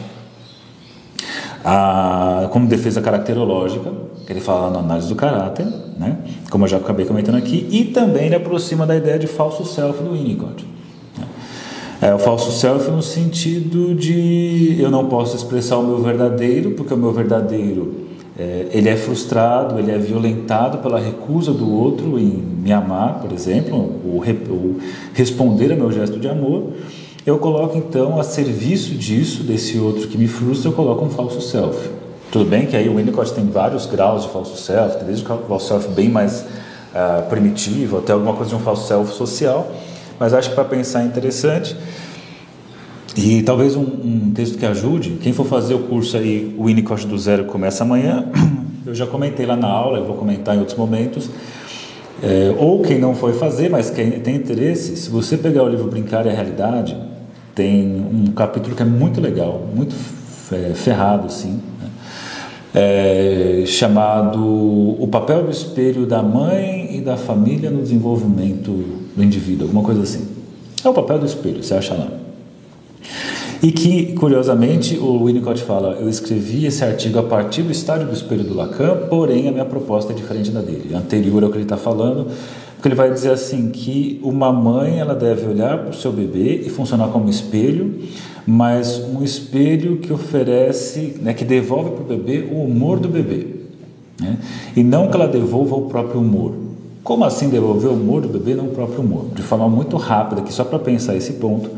a, 1.68 2.48
como 2.52 2.68
defesa 2.68 3.02
caracterológica, 3.02 3.90
que 4.24 4.32
ele 4.32 4.40
fala 4.40 4.70
na 4.70 4.78
análise 4.78 5.08
do 5.08 5.16
caráter, 5.16 5.66
né? 5.98 6.18
como 6.48 6.64
eu 6.64 6.68
já 6.68 6.76
acabei 6.76 7.04
comentando 7.04 7.34
aqui, 7.34 7.66
e 7.72 7.86
também 7.86 8.26
ele 8.26 8.36
aproxima 8.36 8.86
da 8.86 8.94
ideia 8.94 9.18
de 9.18 9.26
falso 9.26 9.64
self 9.64 10.00
do 10.00 10.12
Winnicott. 10.12 10.64
É 12.00 12.14
o 12.14 12.18
falso 12.20 12.52
self 12.52 12.88
no 12.88 13.02
sentido 13.02 13.96
de 13.96 14.76
eu 14.78 14.90
não 14.92 15.06
posso 15.06 15.34
expressar 15.34 15.78
o 15.78 15.82
meu 15.82 15.98
verdadeiro, 15.98 16.70
porque 16.72 16.94
o 16.94 16.96
meu 16.96 17.10
verdadeiro 17.10 18.06
é, 18.38 18.68
ele 18.70 18.88
é 18.88 18.96
frustrado, 18.96 19.76
ele 19.80 19.90
é 19.90 19.98
violentado 19.98 20.78
pela 20.78 21.00
recusa 21.00 21.52
do 21.52 21.68
outro 21.68 22.16
em 22.16 22.44
me 22.62 22.72
amar, 22.72 23.20
por 23.20 23.32
exemplo, 23.32 23.74
ou, 24.04 24.22
ou 24.22 24.76
responder 25.14 25.72
ao 25.72 25.78
meu 25.78 25.90
gesto 25.90 26.20
de 26.20 26.28
amor. 26.28 26.74
Eu 27.26 27.38
coloco 27.38 27.76
então 27.76 28.20
a 28.20 28.22
serviço 28.22 28.94
disso, 28.94 29.42
desse 29.42 29.80
outro 29.80 30.06
que 30.06 30.16
me 30.16 30.28
frustra, 30.28 30.70
eu 30.70 30.72
coloco 30.72 31.04
um 31.04 31.10
falso 31.10 31.40
self. 31.40 31.90
Tudo 32.30 32.48
bem 32.48 32.66
que 32.66 32.76
aí 32.76 32.88
o 32.88 32.94
Winnicott 32.94 33.34
tem 33.34 33.44
vários 33.44 33.84
graus 33.84 34.22
de 34.22 34.28
falso 34.28 34.56
self, 34.56 35.02
desde 35.04 35.24
o 35.24 35.38
falso 35.48 35.66
self 35.66 35.88
bem 35.88 36.08
mais 36.08 36.42
uh, 36.42 37.28
primitivo 37.28 37.98
até 37.98 38.12
alguma 38.12 38.32
coisa 38.32 38.50
de 38.50 38.54
um 38.54 38.60
falso 38.60 38.86
self 38.86 39.12
social, 39.12 39.72
mas 40.20 40.32
acho 40.32 40.50
que 40.50 40.54
para 40.54 40.66
pensar 40.66 41.02
é 41.02 41.06
interessante. 41.06 41.76
E 43.16 43.42
talvez 43.42 43.74
um, 43.74 43.82
um, 43.82 44.32
texto 44.32 44.56
que 44.56 44.64
ajude, 44.64 45.18
quem 45.20 45.32
for 45.32 45.46
fazer 45.46 45.74
o 45.74 45.80
curso 45.80 46.16
aí, 46.16 46.54
o 46.56 46.66
Winnicott 46.66 47.08
do 47.08 47.18
Zero 47.18 47.46
começa 47.46 47.82
amanhã, 47.82 48.24
eu 48.86 48.94
já 48.94 49.04
comentei 49.04 49.46
lá 49.46 49.56
na 49.56 49.66
aula, 49.66 49.98
eu 49.98 50.04
vou 50.04 50.14
comentar 50.14 50.54
em 50.54 50.60
outros 50.60 50.78
momentos, 50.78 51.28
é, 52.22 52.54
ou 52.56 52.82
quem 52.82 53.00
não 53.00 53.16
foi 53.16 53.32
fazer, 53.32 53.68
mas 53.68 53.90
quem 53.90 54.12
tem 54.12 54.36
interesse, 54.36 54.96
se 54.96 55.10
você 55.10 55.36
pegar 55.36 55.64
o 55.64 55.68
livro 55.68 55.88
Brincar 55.88 56.24
é 56.24 56.30
a 56.30 56.32
Realidade, 56.32 56.96
tem 57.56 58.06
um 58.12 58.32
capítulo 58.32 58.76
que 58.76 58.82
é 58.82 58.84
muito 58.84 59.18
legal, 59.18 59.66
muito 59.74 59.96
é, 60.52 60.74
ferrado, 60.74 61.26
assim, 61.26 61.58
né? 61.80 61.88
é, 62.74 63.64
chamado 63.66 64.38
O 65.00 65.08
papel 65.10 65.42
do 65.44 65.50
espelho 65.50 66.04
da 66.04 66.22
mãe 66.22 66.94
e 66.98 67.00
da 67.00 67.16
família 67.16 67.70
no 67.70 67.80
desenvolvimento 67.80 68.70
do 69.16 69.24
indivíduo, 69.24 69.66
alguma 69.66 69.82
coisa 69.82 70.02
assim. 70.02 70.28
É 70.84 70.88
o 70.88 70.92
papel 70.92 71.18
do 71.18 71.24
espelho, 71.24 71.62
você 71.62 71.74
acha 71.74 71.94
lá. 71.94 72.08
E 73.62 73.72
que, 73.72 74.12
curiosamente, 74.12 74.98
o 74.98 75.24
Winnicott 75.24 75.62
fala: 75.62 75.96
eu 75.98 76.10
escrevi 76.10 76.66
esse 76.66 76.84
artigo 76.84 77.18
a 77.18 77.22
partir 77.22 77.62
do 77.62 77.72
estádio 77.72 78.06
do 78.06 78.12
espelho 78.12 78.44
do 78.44 78.54
Lacan, 78.54 79.08
porém 79.08 79.48
a 79.48 79.50
minha 79.50 79.64
proposta 79.64 80.12
é 80.12 80.14
diferente 80.14 80.50
da 80.50 80.60
dele, 80.60 80.94
anterior 80.94 81.42
ao 81.42 81.48
que 81.48 81.56
ele 81.56 81.64
está 81.64 81.78
falando 81.78 82.26
porque 82.76 82.88
ele 82.88 82.94
vai 82.94 83.10
dizer 83.10 83.30
assim 83.30 83.70
que 83.70 84.20
uma 84.22 84.52
mãe 84.52 84.98
ela 84.98 85.14
deve 85.14 85.46
olhar 85.46 85.78
para 85.78 85.90
o 85.90 85.94
seu 85.94 86.12
bebê 86.12 86.62
e 86.64 86.68
funcionar 86.68 87.08
como 87.08 87.28
espelho, 87.28 88.00
mas 88.46 88.98
um 88.98 89.24
espelho 89.24 89.96
que 89.96 90.12
oferece, 90.12 91.16
né, 91.20 91.32
que 91.32 91.44
devolve 91.44 91.90
para 91.90 92.02
o 92.02 92.06
bebê 92.06 92.46
o 92.50 92.62
humor 92.62 93.00
do 93.00 93.08
bebê, 93.08 93.46
né? 94.20 94.38
e 94.76 94.82
não 94.84 95.08
que 95.08 95.16
ela 95.16 95.26
devolva 95.26 95.74
o 95.74 95.82
próprio 95.82 96.20
humor. 96.20 96.52
Como 97.02 97.24
assim 97.24 97.48
devolver 97.48 97.90
o 97.90 97.94
humor 97.94 98.22
do 98.22 98.28
bebê, 98.28 98.54
não 98.54 98.66
o 98.66 98.70
próprio 98.70 99.00
humor? 99.00 99.26
De 99.34 99.42
forma 99.42 99.68
muito 99.68 99.96
rápida, 99.96 100.42
aqui 100.42 100.52
só 100.52 100.64
para 100.64 100.78
pensar 100.78 101.16
esse 101.16 101.34
ponto. 101.34 101.70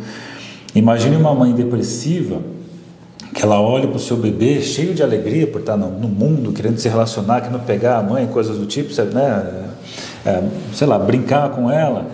Imagine 0.74 1.16
uma 1.16 1.34
mãe 1.34 1.52
depressiva 1.52 2.40
que 3.34 3.42
ela 3.42 3.60
olha 3.60 3.86
para 3.86 3.96
o 3.96 4.00
seu 4.00 4.16
bebê 4.16 4.60
cheio 4.60 4.94
de 4.94 5.02
alegria 5.02 5.46
por 5.46 5.60
estar 5.60 5.76
no, 5.76 6.08
mundo, 6.08 6.52
querendo 6.52 6.78
se 6.78 6.88
relacionar, 6.88 7.40
querendo 7.42 7.64
pegar 7.64 7.98
a 7.98 8.02
mãe, 8.02 8.26
coisas 8.26 8.56
do 8.58 8.66
tipo, 8.66 8.90
né? 9.12 9.68
É, 10.28 10.42
sei 10.74 10.86
lá, 10.86 10.98
brincar 10.98 11.50
com 11.50 11.70
ela 11.70 12.06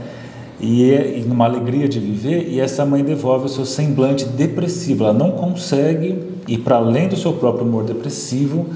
e, 0.60 0.92
e 0.92 1.24
numa 1.26 1.44
alegria 1.44 1.88
de 1.88 1.98
viver, 1.98 2.48
e 2.48 2.60
essa 2.60 2.86
mãe 2.86 3.02
devolve 3.02 3.46
o 3.46 3.48
seu 3.48 3.66
semblante 3.66 4.24
depressivo. 4.24 5.04
Ela 5.04 5.12
não 5.12 5.32
consegue 5.32 6.22
ir 6.46 6.58
para 6.58 6.76
além 6.76 7.08
do 7.08 7.16
seu 7.16 7.32
próprio 7.32 7.66
humor 7.66 7.84
depressivo 7.84 8.66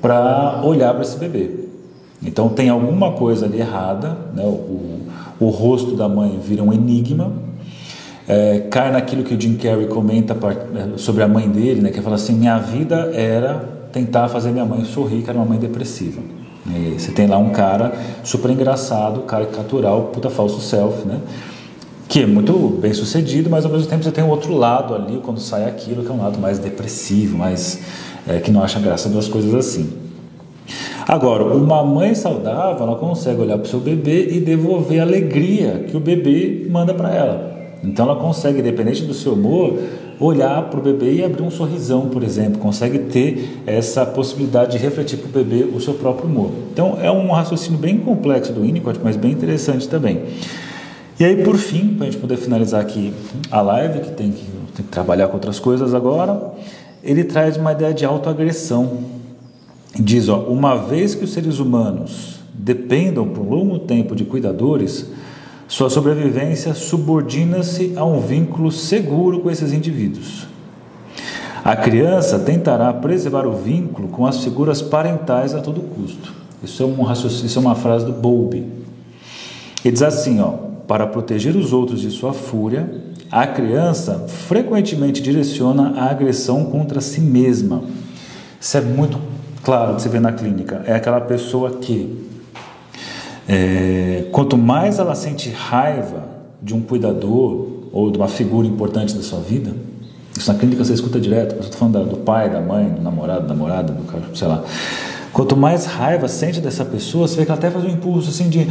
para 0.00 0.62
olhar 0.64 0.92
para 0.94 1.02
esse 1.02 1.18
bebê. 1.18 1.50
Então 2.22 2.48
tem 2.48 2.68
alguma 2.68 3.12
coisa 3.12 3.46
ali 3.46 3.60
errada, 3.60 4.16
né? 4.34 4.42
o, 4.42 5.00
o 5.38 5.48
rosto 5.50 5.94
da 5.94 6.08
mãe 6.08 6.40
vira 6.42 6.62
um 6.62 6.72
enigma, 6.72 7.32
é, 8.26 8.66
cai 8.70 8.90
naquilo 8.90 9.22
que 9.22 9.34
o 9.34 9.40
Jim 9.40 9.56
Carrey 9.56 9.86
comenta 9.86 10.34
é, 10.34 10.98
sobre 10.98 11.22
a 11.22 11.28
mãe 11.28 11.48
dele, 11.48 11.80
né? 11.80 11.90
que 11.90 12.00
fala 12.00 12.16
assim: 12.16 12.34
minha 12.34 12.58
vida 12.58 13.12
era 13.14 13.54
tentar 13.92 14.28
fazer 14.28 14.50
minha 14.50 14.64
mãe 14.64 14.84
sorrir, 14.84 15.22
que 15.22 15.30
era 15.30 15.38
uma 15.38 15.46
mãe 15.46 15.58
depressiva. 15.58 16.20
E 16.74 16.98
você 16.98 17.12
tem 17.12 17.26
lá 17.26 17.38
um 17.38 17.50
cara 17.50 17.92
super 18.22 18.50
engraçado, 18.50 19.20
caricatural, 19.20 20.10
puta 20.12 20.28
falso 20.28 20.60
self, 20.60 21.06
né? 21.06 21.20
Que 22.08 22.22
é 22.22 22.26
muito 22.26 22.52
bem 22.80 22.92
sucedido, 22.92 23.50
mas 23.50 23.64
ao 23.64 23.70
mesmo 23.70 23.88
tempo 23.88 24.02
você 24.02 24.10
tem 24.10 24.24
o 24.24 24.28
outro 24.28 24.54
lado 24.54 24.94
ali, 24.94 25.20
quando 25.22 25.40
sai 25.40 25.66
aquilo, 25.66 26.02
que 26.02 26.10
é 26.10 26.14
um 26.14 26.22
lado 26.22 26.38
mais 26.38 26.58
depressivo, 26.58 27.36
mais 27.36 27.80
é, 28.26 28.38
que 28.38 28.50
não 28.50 28.62
acha 28.62 28.78
graça 28.80 29.08
das 29.08 29.28
coisas 29.28 29.54
assim. 29.54 29.92
Agora, 31.06 31.44
uma 31.44 31.82
mãe 31.82 32.14
saudável, 32.14 32.86
ela 32.86 32.96
consegue 32.96 33.40
olhar 33.40 33.56
para 33.56 33.66
o 33.66 33.68
seu 33.68 33.80
bebê 33.80 34.28
e 34.30 34.40
devolver 34.40 35.00
a 35.00 35.02
alegria 35.02 35.86
que 35.88 35.96
o 35.96 36.00
bebê 36.00 36.66
manda 36.68 36.92
para 36.92 37.14
ela. 37.14 37.57
Então 37.82 38.06
ela 38.06 38.16
consegue, 38.16 38.60
independente 38.60 39.04
do 39.04 39.14
seu 39.14 39.34
humor, 39.34 39.78
olhar 40.20 40.68
para 40.68 40.80
o 40.80 40.82
bebê 40.82 41.14
e 41.14 41.24
abrir 41.24 41.42
um 41.42 41.50
sorrisão, 41.50 42.08
por 42.08 42.24
exemplo, 42.24 42.58
consegue 42.58 42.98
ter 42.98 43.60
essa 43.66 44.04
possibilidade 44.04 44.72
de 44.72 44.78
refletir 44.78 45.18
para 45.18 45.28
o 45.28 45.44
bebê 45.44 45.64
o 45.64 45.80
seu 45.80 45.94
próprio 45.94 46.28
humor. 46.28 46.50
Então 46.72 46.98
é 47.00 47.10
um 47.10 47.30
raciocínio 47.30 47.78
bem 47.78 47.98
complexo 47.98 48.52
do 48.52 48.62
Winnicott, 48.62 48.98
mas 49.02 49.16
bem 49.16 49.32
interessante 49.32 49.88
também. 49.88 50.22
E 51.20 51.24
aí, 51.24 51.42
por 51.42 51.56
fim, 51.56 51.94
para 51.94 52.06
a 52.06 52.10
gente 52.10 52.20
poder 52.20 52.36
finalizar 52.36 52.80
aqui 52.80 53.12
a 53.50 53.60
live, 53.60 54.00
que 54.00 54.10
tem 54.12 54.30
que, 54.30 54.44
tem 54.76 54.84
que 54.84 54.90
trabalhar 54.90 55.26
com 55.26 55.34
outras 55.34 55.58
coisas 55.58 55.92
agora, 55.92 56.52
ele 57.02 57.24
traz 57.24 57.56
uma 57.56 57.72
ideia 57.72 57.92
de 57.92 58.04
autoagressão. 58.04 58.98
Diz, 59.98 60.28
ó, 60.28 60.38
uma 60.42 60.76
vez 60.76 61.16
que 61.16 61.24
os 61.24 61.32
seres 61.32 61.58
humanos 61.58 62.38
dependam 62.54 63.26
por 63.26 63.42
longo 63.42 63.80
tempo 63.80 64.14
de 64.14 64.24
cuidadores, 64.24 65.06
sua 65.68 65.90
sobrevivência 65.90 66.74
subordina-se 66.74 67.92
a 67.94 68.04
um 68.04 68.20
vínculo 68.20 68.72
seguro 68.72 69.40
com 69.40 69.50
esses 69.50 69.72
indivíduos. 69.72 70.48
A 71.62 71.76
criança 71.76 72.38
tentará 72.38 72.90
preservar 72.94 73.46
o 73.46 73.52
vínculo 73.52 74.08
com 74.08 74.26
as 74.26 74.42
figuras 74.42 74.80
parentais 74.80 75.54
a 75.54 75.60
todo 75.60 75.82
custo. 75.82 76.32
Isso 76.62 76.82
é, 76.82 76.86
um 76.86 77.12
isso 77.12 77.58
é 77.58 77.60
uma 77.60 77.74
frase 77.74 78.06
do 78.06 78.12
Bowlby. 78.12 78.66
Ele 79.84 79.92
diz 79.92 80.02
assim, 80.02 80.40
ó, 80.40 80.52
para 80.88 81.06
proteger 81.06 81.54
os 81.54 81.72
outros 81.72 82.00
de 82.00 82.10
sua 82.10 82.32
fúria, 82.32 82.90
a 83.30 83.46
criança 83.46 84.26
frequentemente 84.26 85.20
direciona 85.20 86.00
a 86.00 86.10
agressão 86.10 86.64
contra 86.64 87.00
si 87.02 87.20
mesma. 87.20 87.82
Isso 88.58 88.76
é 88.78 88.80
muito 88.80 89.18
claro 89.62 89.96
de 89.96 90.02
se 90.02 90.08
ver 90.08 90.20
na 90.20 90.32
clínica. 90.32 90.82
É 90.86 90.94
aquela 90.94 91.20
pessoa 91.20 91.72
que, 91.72 92.27
é, 93.48 94.26
quanto 94.30 94.58
mais 94.58 94.98
ela 94.98 95.14
sente 95.14 95.48
raiva 95.48 96.22
de 96.62 96.74
um 96.74 96.82
cuidador 96.82 97.66
ou 97.90 98.10
de 98.10 98.18
uma 98.18 98.28
figura 98.28 98.66
importante 98.66 99.14
da 99.14 99.22
sua 99.22 99.40
vida, 99.40 99.72
isso 100.36 100.52
na 100.52 100.58
clínica 100.58 100.84
você 100.84 100.92
escuta 100.92 101.18
direto, 101.18 101.54
eu 101.54 101.60
estou 101.60 101.78
falando 101.78 102.10
do 102.10 102.18
pai, 102.18 102.50
da 102.50 102.60
mãe, 102.60 102.90
do 102.90 103.00
namorado, 103.00 103.42
da 103.42 103.48
namorada, 103.48 103.92
do 103.92 104.04
cara, 104.04 104.22
sei 104.34 104.46
lá. 104.46 104.62
Quanto 105.32 105.56
mais 105.56 105.86
raiva 105.86 106.28
sente 106.28 106.60
dessa 106.60 106.84
pessoa, 106.84 107.26
você 107.26 107.36
vê 107.36 107.44
que 107.44 107.50
ela 107.50 107.58
até 107.58 107.70
faz 107.70 107.84
um 107.84 107.88
impulso 107.88 108.28
assim 108.28 108.48
de, 108.48 108.66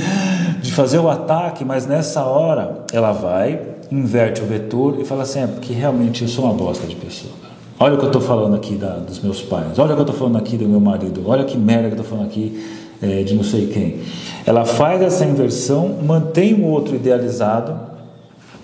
de 0.62 0.72
fazer 0.72 1.00
o 1.00 1.10
ataque, 1.10 1.66
mas 1.66 1.88
nessa 1.88 2.24
hora 2.24 2.86
ela 2.94 3.12
vai, 3.12 3.60
inverte 3.92 4.42
o 4.42 4.46
vetor 4.46 5.00
e 5.00 5.06
fala 5.06 5.24
assim: 5.24 5.40
é 5.40 5.48
porque 5.48 5.74
realmente 5.74 6.22
eu 6.22 6.28
sou 6.28 6.46
uma 6.46 6.54
bosta 6.54 6.86
de 6.86 6.96
pessoa. 6.96 7.34
Olha 7.80 7.96
o 7.96 7.98
que 7.98 8.06
eu 8.06 8.10
estou 8.10 8.22
falando 8.22 8.56
aqui 8.56 8.76
da, 8.76 8.98
dos 8.98 9.20
meus 9.20 9.42
pais, 9.42 9.78
olha 9.78 9.92
o 9.92 9.96
que 9.96 10.02
eu 10.02 10.06
estou 10.06 10.16
falando 10.16 10.38
aqui 10.38 10.58
do 10.58 10.68
meu 10.68 10.80
marido, 10.80 11.24
olha 11.26 11.44
que 11.46 11.58
merda 11.58 11.90
que 11.90 11.96
eu 11.96 12.02
estou 12.02 12.06
falando 12.06 12.26
aqui 12.26 12.87
é, 13.02 13.24
de 13.24 13.36
não 13.36 13.44
sei 13.44 13.68
quem. 13.68 14.00
Ela 14.46 14.66
faz 14.66 15.02
essa 15.02 15.26
inversão, 15.26 15.98
mantém 16.04 16.54
o 16.54 16.66
outro 16.66 16.96
idealizado 16.96 17.80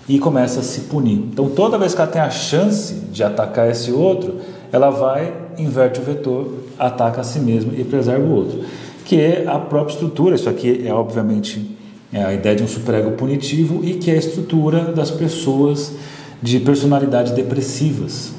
e 0.08 0.18
começa 0.18 0.60
a 0.60 0.62
se 0.62 0.82
punir. 0.82 1.18
Então, 1.32 1.48
toda 1.48 1.78
vez 1.78 1.94
que 1.94 2.00
ela 2.00 2.10
tem 2.10 2.20
a 2.20 2.30
chance 2.30 2.94
de 2.94 3.22
atacar 3.22 3.70
esse 3.70 3.90
outro, 3.90 4.36
ela 4.72 4.90
vai, 4.90 5.32
inverte 5.58 6.00
o 6.00 6.02
vetor, 6.02 6.52
ataca 6.78 7.20
a 7.20 7.24
si 7.24 7.38
mesma 7.38 7.72
e 7.76 7.84
preserva 7.84 8.24
o 8.24 8.32
outro. 8.32 8.64
Que 9.04 9.20
é 9.20 9.44
a 9.46 9.58
própria 9.58 9.92
estrutura, 9.92 10.34
isso 10.34 10.48
aqui 10.48 10.86
é 10.86 10.92
obviamente 10.92 11.74
é 12.14 12.24
a 12.24 12.32
ideia 12.32 12.54
de 12.54 12.62
um 12.62 12.68
superego 12.68 13.10
punitivo 13.12 13.84
e 13.84 13.94
que 13.94 14.08
é 14.08 14.14
a 14.14 14.18
estrutura 14.18 14.92
das 14.92 15.10
pessoas 15.10 15.92
de 16.40 16.60
personalidade 16.60 17.32
depressivas, 17.32 18.32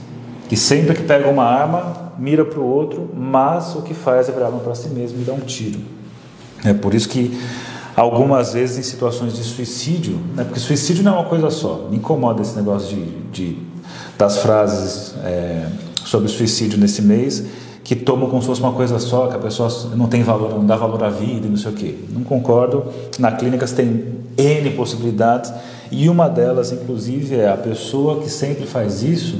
que 0.47 0.55
sempre 0.55 0.95
que 0.95 1.03
pega 1.03 1.27
uma 1.27 1.43
arma, 1.43 2.04
mira 2.17 2.45
para 2.45 2.59
o 2.59 2.65
outro, 2.65 3.09
mas 3.15 3.75
o 3.75 3.81
que 3.81 3.93
faz 3.93 4.29
é 4.29 4.31
virar 4.31 4.51
para 4.51 4.75
si 4.75 4.89
mesmo 4.89 5.21
e 5.21 5.23
dar 5.23 5.33
um 5.33 5.39
tiro. 5.39 5.79
É 6.63 6.73
por 6.73 6.93
isso 6.93 7.09
que 7.09 7.39
algumas 7.95 8.53
vezes 8.53 8.77
em 8.77 8.83
situações 8.83 9.33
de 9.33 9.43
suicídio, 9.43 10.19
né, 10.35 10.43
porque 10.43 10.59
suicídio 10.59 11.03
não 11.03 11.15
é 11.15 11.19
uma 11.19 11.29
coisa 11.29 11.49
só, 11.49 11.87
me 11.89 11.97
incomoda 11.97 12.41
esse 12.41 12.55
negócio 12.55 12.95
de, 12.95 13.05
de 13.31 13.57
das 14.17 14.37
frases 14.37 15.13
é, 15.23 15.67
sobre 16.05 16.27
suicídio 16.27 16.79
nesse 16.79 17.01
mês, 17.01 17.45
que 17.83 17.95
tomam 17.95 18.29
como 18.29 18.41
se 18.41 18.47
fosse 18.47 18.61
uma 18.61 18.71
coisa 18.71 18.97
só, 18.97 19.27
que 19.27 19.35
a 19.35 19.39
pessoa 19.39 19.69
não 19.95 20.07
tem 20.07 20.23
valor, 20.23 20.51
não 20.51 20.65
dá 20.65 20.75
valor 20.75 21.03
à 21.03 21.09
vida 21.09 21.45
e 21.45 21.49
não 21.49 21.57
sei 21.57 21.71
o 21.71 21.75
quê. 21.75 21.95
Não 22.09 22.23
concordo. 22.23 22.85
Na 23.19 23.31
clínica 23.31 23.67
você 23.67 23.75
tem 23.75 24.15
N 24.37 24.71
possibilidades 24.71 25.53
e 25.91 26.09
uma 26.09 26.27
delas, 26.27 26.71
inclusive, 26.71 27.35
é 27.35 27.49
a 27.49 27.57
pessoa 27.57 28.21
que 28.21 28.29
sempre 28.29 28.65
faz 28.65 29.03
isso, 29.03 29.37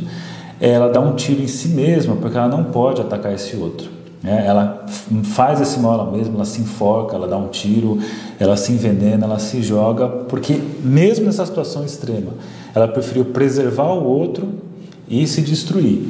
ela 0.59 0.89
dá 0.89 0.99
um 0.99 1.15
tiro 1.15 1.41
em 1.41 1.47
si 1.47 1.69
mesma, 1.69 2.15
porque 2.15 2.37
ela 2.37 2.47
não 2.47 2.65
pode 2.65 3.01
atacar 3.01 3.33
esse 3.33 3.55
outro. 3.55 3.89
Né? 4.23 4.43
Ela 4.47 4.85
faz 5.23 5.61
esse 5.61 5.79
mal 5.79 5.93
ela 5.93 6.11
mesma, 6.11 6.35
ela 6.35 6.45
se 6.45 6.61
enforca, 6.61 7.15
ela 7.15 7.27
dá 7.27 7.37
um 7.37 7.47
tiro, 7.47 7.99
ela 8.39 8.57
se 8.57 8.71
envenena, 8.71 9.25
ela 9.25 9.37
se 9.37 9.61
joga, 9.61 10.07
porque 10.07 10.59
mesmo 10.83 11.25
nessa 11.25 11.45
situação 11.45 11.85
extrema, 11.85 12.33
ela 12.73 12.87
preferiu 12.87 13.25
preservar 13.25 13.93
o 13.93 14.03
outro 14.03 14.47
e 15.07 15.27
se 15.27 15.41
destruir. 15.41 16.09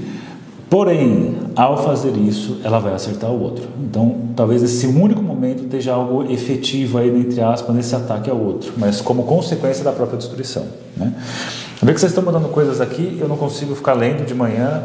Porém, 0.69 1.35
ao 1.55 1.77
fazer 1.83 2.17
isso, 2.17 2.57
ela 2.63 2.79
vai 2.79 2.93
acertar 2.93 3.29
o 3.29 3.39
outro. 3.39 3.65
Então, 3.79 4.15
talvez 4.35 4.63
esse 4.63 4.87
único 4.87 5.21
momento 5.21 5.63
esteja 5.63 5.93
algo 5.93 6.23
efetivo 6.31 6.97
aí, 6.97 7.09
entre 7.09 7.39
aspas, 7.41 7.75
nesse 7.75 7.95
ataque 7.95 8.29
ao 8.29 8.37
outro, 8.37 8.73
mas 8.77 8.99
como 8.99 9.23
consequência 9.23 9.83
da 9.83 9.91
própria 9.91 10.17
destruição. 10.17 10.65
Né? 10.97 11.13
Vê 11.81 11.93
que 11.93 11.99
vocês 11.99 12.11
estão 12.11 12.23
mandando 12.23 12.47
coisas 12.49 12.79
aqui, 12.79 13.17
eu 13.19 13.27
não 13.27 13.37
consigo 13.37 13.75
ficar 13.75 13.93
lendo 13.93 14.25
de 14.25 14.33
manhã, 14.33 14.83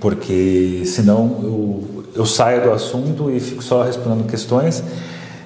porque 0.00 0.82
senão 0.84 1.38
eu, 1.42 2.04
eu 2.16 2.26
saio 2.26 2.64
do 2.64 2.70
assunto 2.72 3.30
e 3.30 3.38
fico 3.38 3.62
só 3.62 3.82
respondendo 3.82 4.26
questões. 4.26 4.82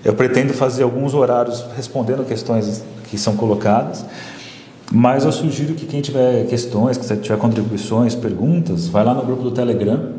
Eu 0.04 0.14
pretendo 0.14 0.54
fazer 0.54 0.82
alguns 0.82 1.14
horários 1.14 1.64
respondendo 1.76 2.24
questões 2.24 2.82
que 3.10 3.18
são 3.18 3.36
colocadas. 3.36 4.04
Mas 4.92 5.24
eu 5.24 5.32
sugiro 5.32 5.74
que 5.74 5.84
quem 5.84 6.00
tiver 6.00 6.46
questões, 6.46 6.96
que 6.96 7.16
tiver 7.16 7.36
contribuições, 7.38 8.14
perguntas, 8.14 8.86
vai 8.86 9.04
lá 9.04 9.12
no 9.12 9.22
grupo 9.22 9.42
do 9.42 9.50
Telegram 9.50 10.10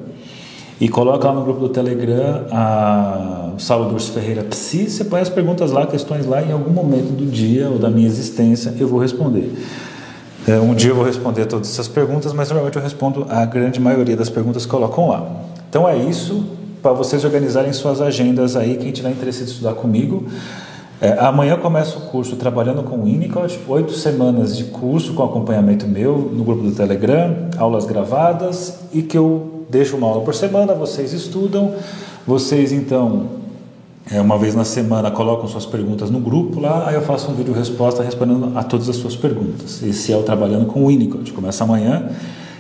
e 0.80 0.88
coloca 0.88 1.28
lá 1.28 1.34
no 1.34 1.43
grupo 1.43 1.62
do 1.62 1.69
Telegram 1.69 2.45
a 2.52 3.54
Salvador 3.58 4.00
Ferreira 4.02 4.43
Psi. 4.43 4.89
Você 4.89 5.06
põe 5.06 5.21
as 5.21 5.30
perguntas 5.30 5.71
lá, 5.71 5.88
questões 5.88 6.26
lá, 6.26 6.41
em 6.43 6.52
algum 6.52 6.71
momento 6.71 7.15
do 7.15 7.26
dia 7.26 7.69
ou 7.69 7.80
da 7.80 7.89
minha 7.89 8.08
existência 8.08 8.73
eu 8.78 8.88
vou 8.88 9.00
responder. 9.00 9.52
É, 10.47 10.57
um 10.62 10.73
dia 10.73 10.91
eu 10.91 10.95
vou 10.95 11.03
responder 11.03 11.45
todas 11.45 11.69
essas 11.69 11.89
perguntas, 11.89 12.31
mas 12.31 12.47
normalmente 12.47 12.77
eu 12.77 12.81
respondo 12.81 13.25
a 13.29 13.43
grande 13.43 13.81
maioria 13.81 14.15
das 14.15 14.29
perguntas 14.29 14.65
que 14.65 14.71
colocam 14.71 15.10
lá. 15.10 15.29
Então 15.69 15.86
é 15.89 15.97
isso, 15.97 16.45
para 16.81 16.93
vocês 16.93 17.25
organizarem 17.25 17.73
suas 17.73 17.99
agendas 17.99 18.55
aí, 18.55 18.77
quem 18.77 18.93
tiver 18.93 19.10
interesse 19.10 19.41
em 19.41 19.45
estudar 19.45 19.73
comigo. 19.73 20.25
É, 21.01 21.19
amanhã 21.19 21.57
começa 21.57 21.97
o 21.97 22.01
curso 22.03 22.38
Trabalhando 22.38 22.81
com 22.81 22.95
o 22.95 23.03
Winnicott, 23.03 23.60
oito 23.67 23.91
semanas 23.91 24.55
de 24.55 24.63
curso 24.63 25.13
com 25.13 25.23
acompanhamento 25.23 25.86
meu 25.86 26.17
no 26.17 26.45
grupo 26.45 26.63
do 26.63 26.71
Telegram, 26.71 27.49
aulas 27.57 27.86
gravadas 27.86 28.79
e 28.93 29.01
que 29.01 29.17
eu 29.17 29.65
deixo 29.69 29.97
uma 29.97 30.07
aula 30.07 30.21
por 30.23 30.33
semana, 30.33 30.73
vocês 30.73 31.12
estudam, 31.12 31.75
vocês 32.25 32.71
então, 32.71 33.27
é, 34.10 34.22
uma 34.22 34.38
vez 34.38 34.56
na 34.56 34.63
semana, 34.63 35.12
colocam 35.12 35.48
suas 35.48 35.65
perguntas 35.65 36.10
no 36.10 36.20
grupo 36.20 36.60
lá, 36.60 36.88
aí 36.88 36.96
eu 36.96 37.02
faço 37.02 37.30
um 37.30 37.36
vídeo 37.36 37.54
resposta 37.54 38.02
respondendo 38.04 38.52
a 38.56 38.63
todas 38.63 38.88
as 38.88 38.96
suas 38.96 39.15
perguntas. 39.15 39.84
Esse 39.84 40.13
é 40.13 40.17
o 40.17 40.24
Trabalhando 40.24 40.65
com 40.65 40.84
o 40.84 40.88
Winnicott, 40.88 41.34
começa 41.34 41.63
amanhã 41.63 42.10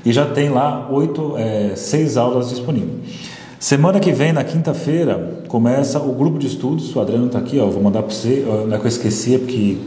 e 0.05 0.11
já 0.11 0.25
tem 0.25 0.49
lá 0.49 0.87
oito, 0.91 1.35
é, 1.37 1.73
seis 1.75 2.17
aulas 2.17 2.49
disponíveis. 2.49 3.37
Semana 3.59 3.99
que 3.99 4.11
vem, 4.11 4.31
na 4.31 4.43
quinta-feira, 4.43 5.41
começa 5.47 5.99
o 5.99 6.13
grupo 6.13 6.37
de 6.37 6.45
estudos. 6.45 6.95
O 6.95 6.99
Adriano 6.99 7.25
está 7.25 7.39
aqui, 7.39 7.59
ó, 7.59 7.65
vou 7.65 7.81
mandar 7.81 8.03
para 8.03 8.13
você. 8.13 8.45
Não 8.67 8.75
é 8.75 8.77
que 8.77 8.85
eu 8.85 8.89
esqueci, 8.89 9.33
é 9.33 9.39
porque 9.39 9.77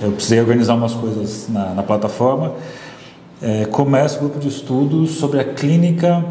eu 0.00 0.12
precisei 0.12 0.40
organizar 0.40 0.74
umas 0.74 0.92
coisas 0.92 1.48
na, 1.48 1.74
na 1.74 1.82
plataforma. 1.82 2.52
É, 3.42 3.64
começa 3.64 4.16
o 4.18 4.20
grupo 4.20 4.38
de 4.38 4.46
estudos 4.46 5.12
sobre 5.12 5.40
a 5.40 5.44
clínica 5.44 6.24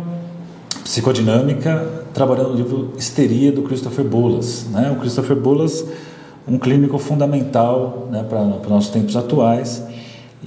psicodinâmica, 0.83 2.04
trabalhando 2.15 2.51
no 2.51 2.55
livro 2.55 2.93
Histeria 2.97 3.51
do 3.51 3.61
Christopher 3.61 4.05
Bolas. 4.05 4.67
Né? 4.71 4.89
O 4.89 4.99
Christopher 5.01 5.35
Bolas, 5.35 5.85
um 6.47 6.57
clínico 6.57 6.97
fundamental 6.97 8.07
né, 8.09 8.23
para 8.23 8.41
os 8.41 8.69
nossos 8.69 8.89
tempos 8.89 9.17
atuais. 9.17 9.83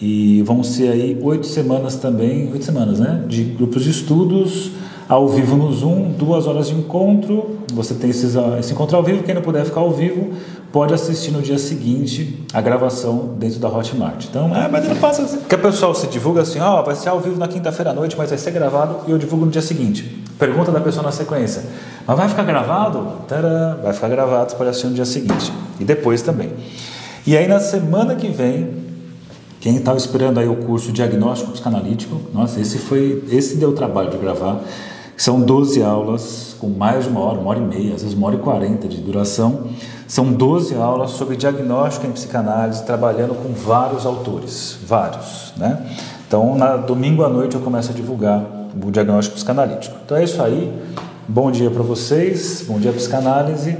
E 0.01 0.43
vão 0.43 0.65
ser 0.65 0.91
aí 0.91 1.19
oito 1.23 1.47
semanas 1.47 1.97
também, 1.97 2.51
oito 2.53 2.65
semanas, 2.65 3.01
né? 3.01 3.25
De 3.27 3.43
grupos 3.43 3.83
de 3.83 3.91
estudos 3.91 4.71
ao 5.09 5.27
vivo 5.29 5.57
no 5.57 5.73
Zoom, 5.73 6.13
duas 6.13 6.47
horas 6.47 6.69
de 6.69 6.75
encontro. 6.75 7.59
Você 7.75 7.95
tem 7.95 8.11
esses, 8.11 8.37
ah, 8.37 8.57
esse 8.61 8.73
encontro 8.73 8.97
ao 8.97 9.03
vivo. 9.03 9.25
Quem 9.25 9.35
não 9.35 9.43
puder 9.43 9.65
ficar 9.65 9.81
ao 9.81 9.91
vivo, 9.91 10.31
pode 10.73 10.95
assistir 10.95 11.31
no 11.31 11.41
dia 11.41 11.59
seguinte 11.59 12.45
a 12.53 12.61
gravação 12.61 13.35
dentro 13.39 13.59
da 13.59 13.69
Hotmart. 13.69 14.27
Então, 14.29 14.51
ah, 14.55 14.69
mas 14.71 14.89
não 14.89 14.97
passa 14.97 15.23
assim. 15.23 15.39
Porque 15.39 15.55
o 15.55 15.59
pessoal 15.59 15.95
se 15.95 16.07
divulga 16.07 16.43
assim: 16.43 16.61
ó, 16.61 16.81
oh, 16.81 16.85
vai 16.85 16.95
ser 16.95 17.09
ao 17.09 17.21
vivo 17.21 17.39
na 17.39 17.49
quinta-feira 17.49 17.91
à 17.91 17.95
noite, 17.95 18.17
mas 18.17 18.31
vai 18.31 18.39
ser 18.39 18.51
gravado 18.51 19.01
e 19.07 19.11
eu 19.11 19.19
divulgo 19.19 19.45
no 19.45 19.51
dia 19.51 19.63
seguinte. 19.63 20.25
Pergunta 20.39 20.71
da 20.71 20.81
pessoa 20.81 21.03
na 21.03 21.13
sequência: 21.13 21.65
mas 22.07 22.17
vai 22.17 22.29
ficar 22.29 22.45
gravado? 22.45 23.07
Tadã, 23.27 23.77
vai 23.83 23.93
ficar 23.93 24.09
gravado, 24.09 24.51
você 24.51 24.57
pode 24.57 24.71
assistir 24.71 24.89
no 24.89 24.95
dia 24.95 25.05
seguinte 25.05 25.53
e 25.81 25.85
depois 25.85 26.23
também. 26.23 26.53
E 27.27 27.37
aí, 27.37 27.47
na 27.47 27.61
semana 27.61 28.15
que 28.15 28.29
vem, 28.29 28.71
quem 29.61 29.77
estava 29.77 29.99
esperando 29.99 30.39
aí 30.39 30.49
o 30.49 30.57
curso 30.57 30.93
Diagnóstico 30.93 31.53
Psicanalítico, 31.53 32.21
nossa, 32.33 32.61
esse 32.61 32.79
foi, 32.79 33.25
esse 33.31 33.57
deu 33.57 33.73
trabalho 33.73 34.11
de 34.11 34.17
gravar. 34.17 34.61
São 35.19 35.41
12 35.41 35.83
aulas 35.83 36.55
com 36.61 36.69
mais 36.69 37.03
de 37.03 37.11
uma 37.11 37.19
hora, 37.19 37.41
uma 37.41 37.51
hora 37.51 37.59
e 37.59 37.63
meia, 37.63 37.97
às 37.97 38.03
vezes 38.03 38.17
uma 38.17 38.29
hora 38.29 38.37
e 38.37 38.39
quarenta 38.39 38.87
de 38.87 38.99
duração. 38.99 39.65
São 40.07 40.33
12 40.33 40.77
aulas 40.77 41.11
sobre 41.11 41.37
diagnóstico 41.37 42.07
em 42.07 42.13
psicanálise, 42.13 42.85
trabalhando 42.85 43.35
com 43.35 43.53
vários 43.53 44.07
autores, 44.07 44.79
vários, 44.87 45.53
né? 45.57 45.85
Então, 46.27 46.57
na 46.57 46.77
domingo 46.77 47.25
à 47.25 47.29
noite 47.29 47.57
eu 47.57 47.61
começo 47.61 47.91
a 47.91 47.95
divulgar 47.95 48.45
o 48.81 48.91
diagnóstico 48.93 49.35
psicanalítico. 49.35 49.97
Então 50.05 50.17
é 50.17 50.23
isso 50.23 50.41
aí. 50.41 50.73
Bom 51.27 51.51
dia 51.51 51.69
para 51.69 51.83
vocês, 51.83 52.65
bom 52.69 52.79
dia 52.79 52.93
psicanálise. 52.93 53.77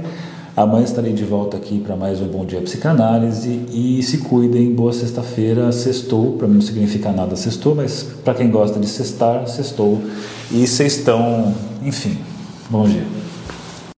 Amanhã 0.55 0.83
estarei 0.83 1.13
de 1.13 1.23
volta 1.23 1.57
aqui 1.57 1.79
para 1.79 1.95
mais 1.95 2.19
um 2.21 2.27
Bom 2.27 2.45
Dia 2.45 2.61
Psicanálise 2.61 3.65
e 3.71 4.01
se 4.03 4.17
cuidem, 4.19 4.73
boa 4.73 4.91
sexta-feira, 4.91 5.71
sextou, 5.71 6.33
para 6.33 6.47
mim 6.47 6.55
não 6.55 6.61
significa 6.61 7.11
nada 7.11 7.35
sextou, 7.35 7.75
mas 7.75 8.03
para 8.23 8.33
quem 8.33 8.49
gosta 8.49 8.79
de 8.79 8.87
sextar, 8.87 9.47
sextou 9.47 10.01
e 10.51 10.67
sextão, 10.67 11.53
enfim, 11.81 12.17
bom 12.69 12.83
dia. 12.87 13.18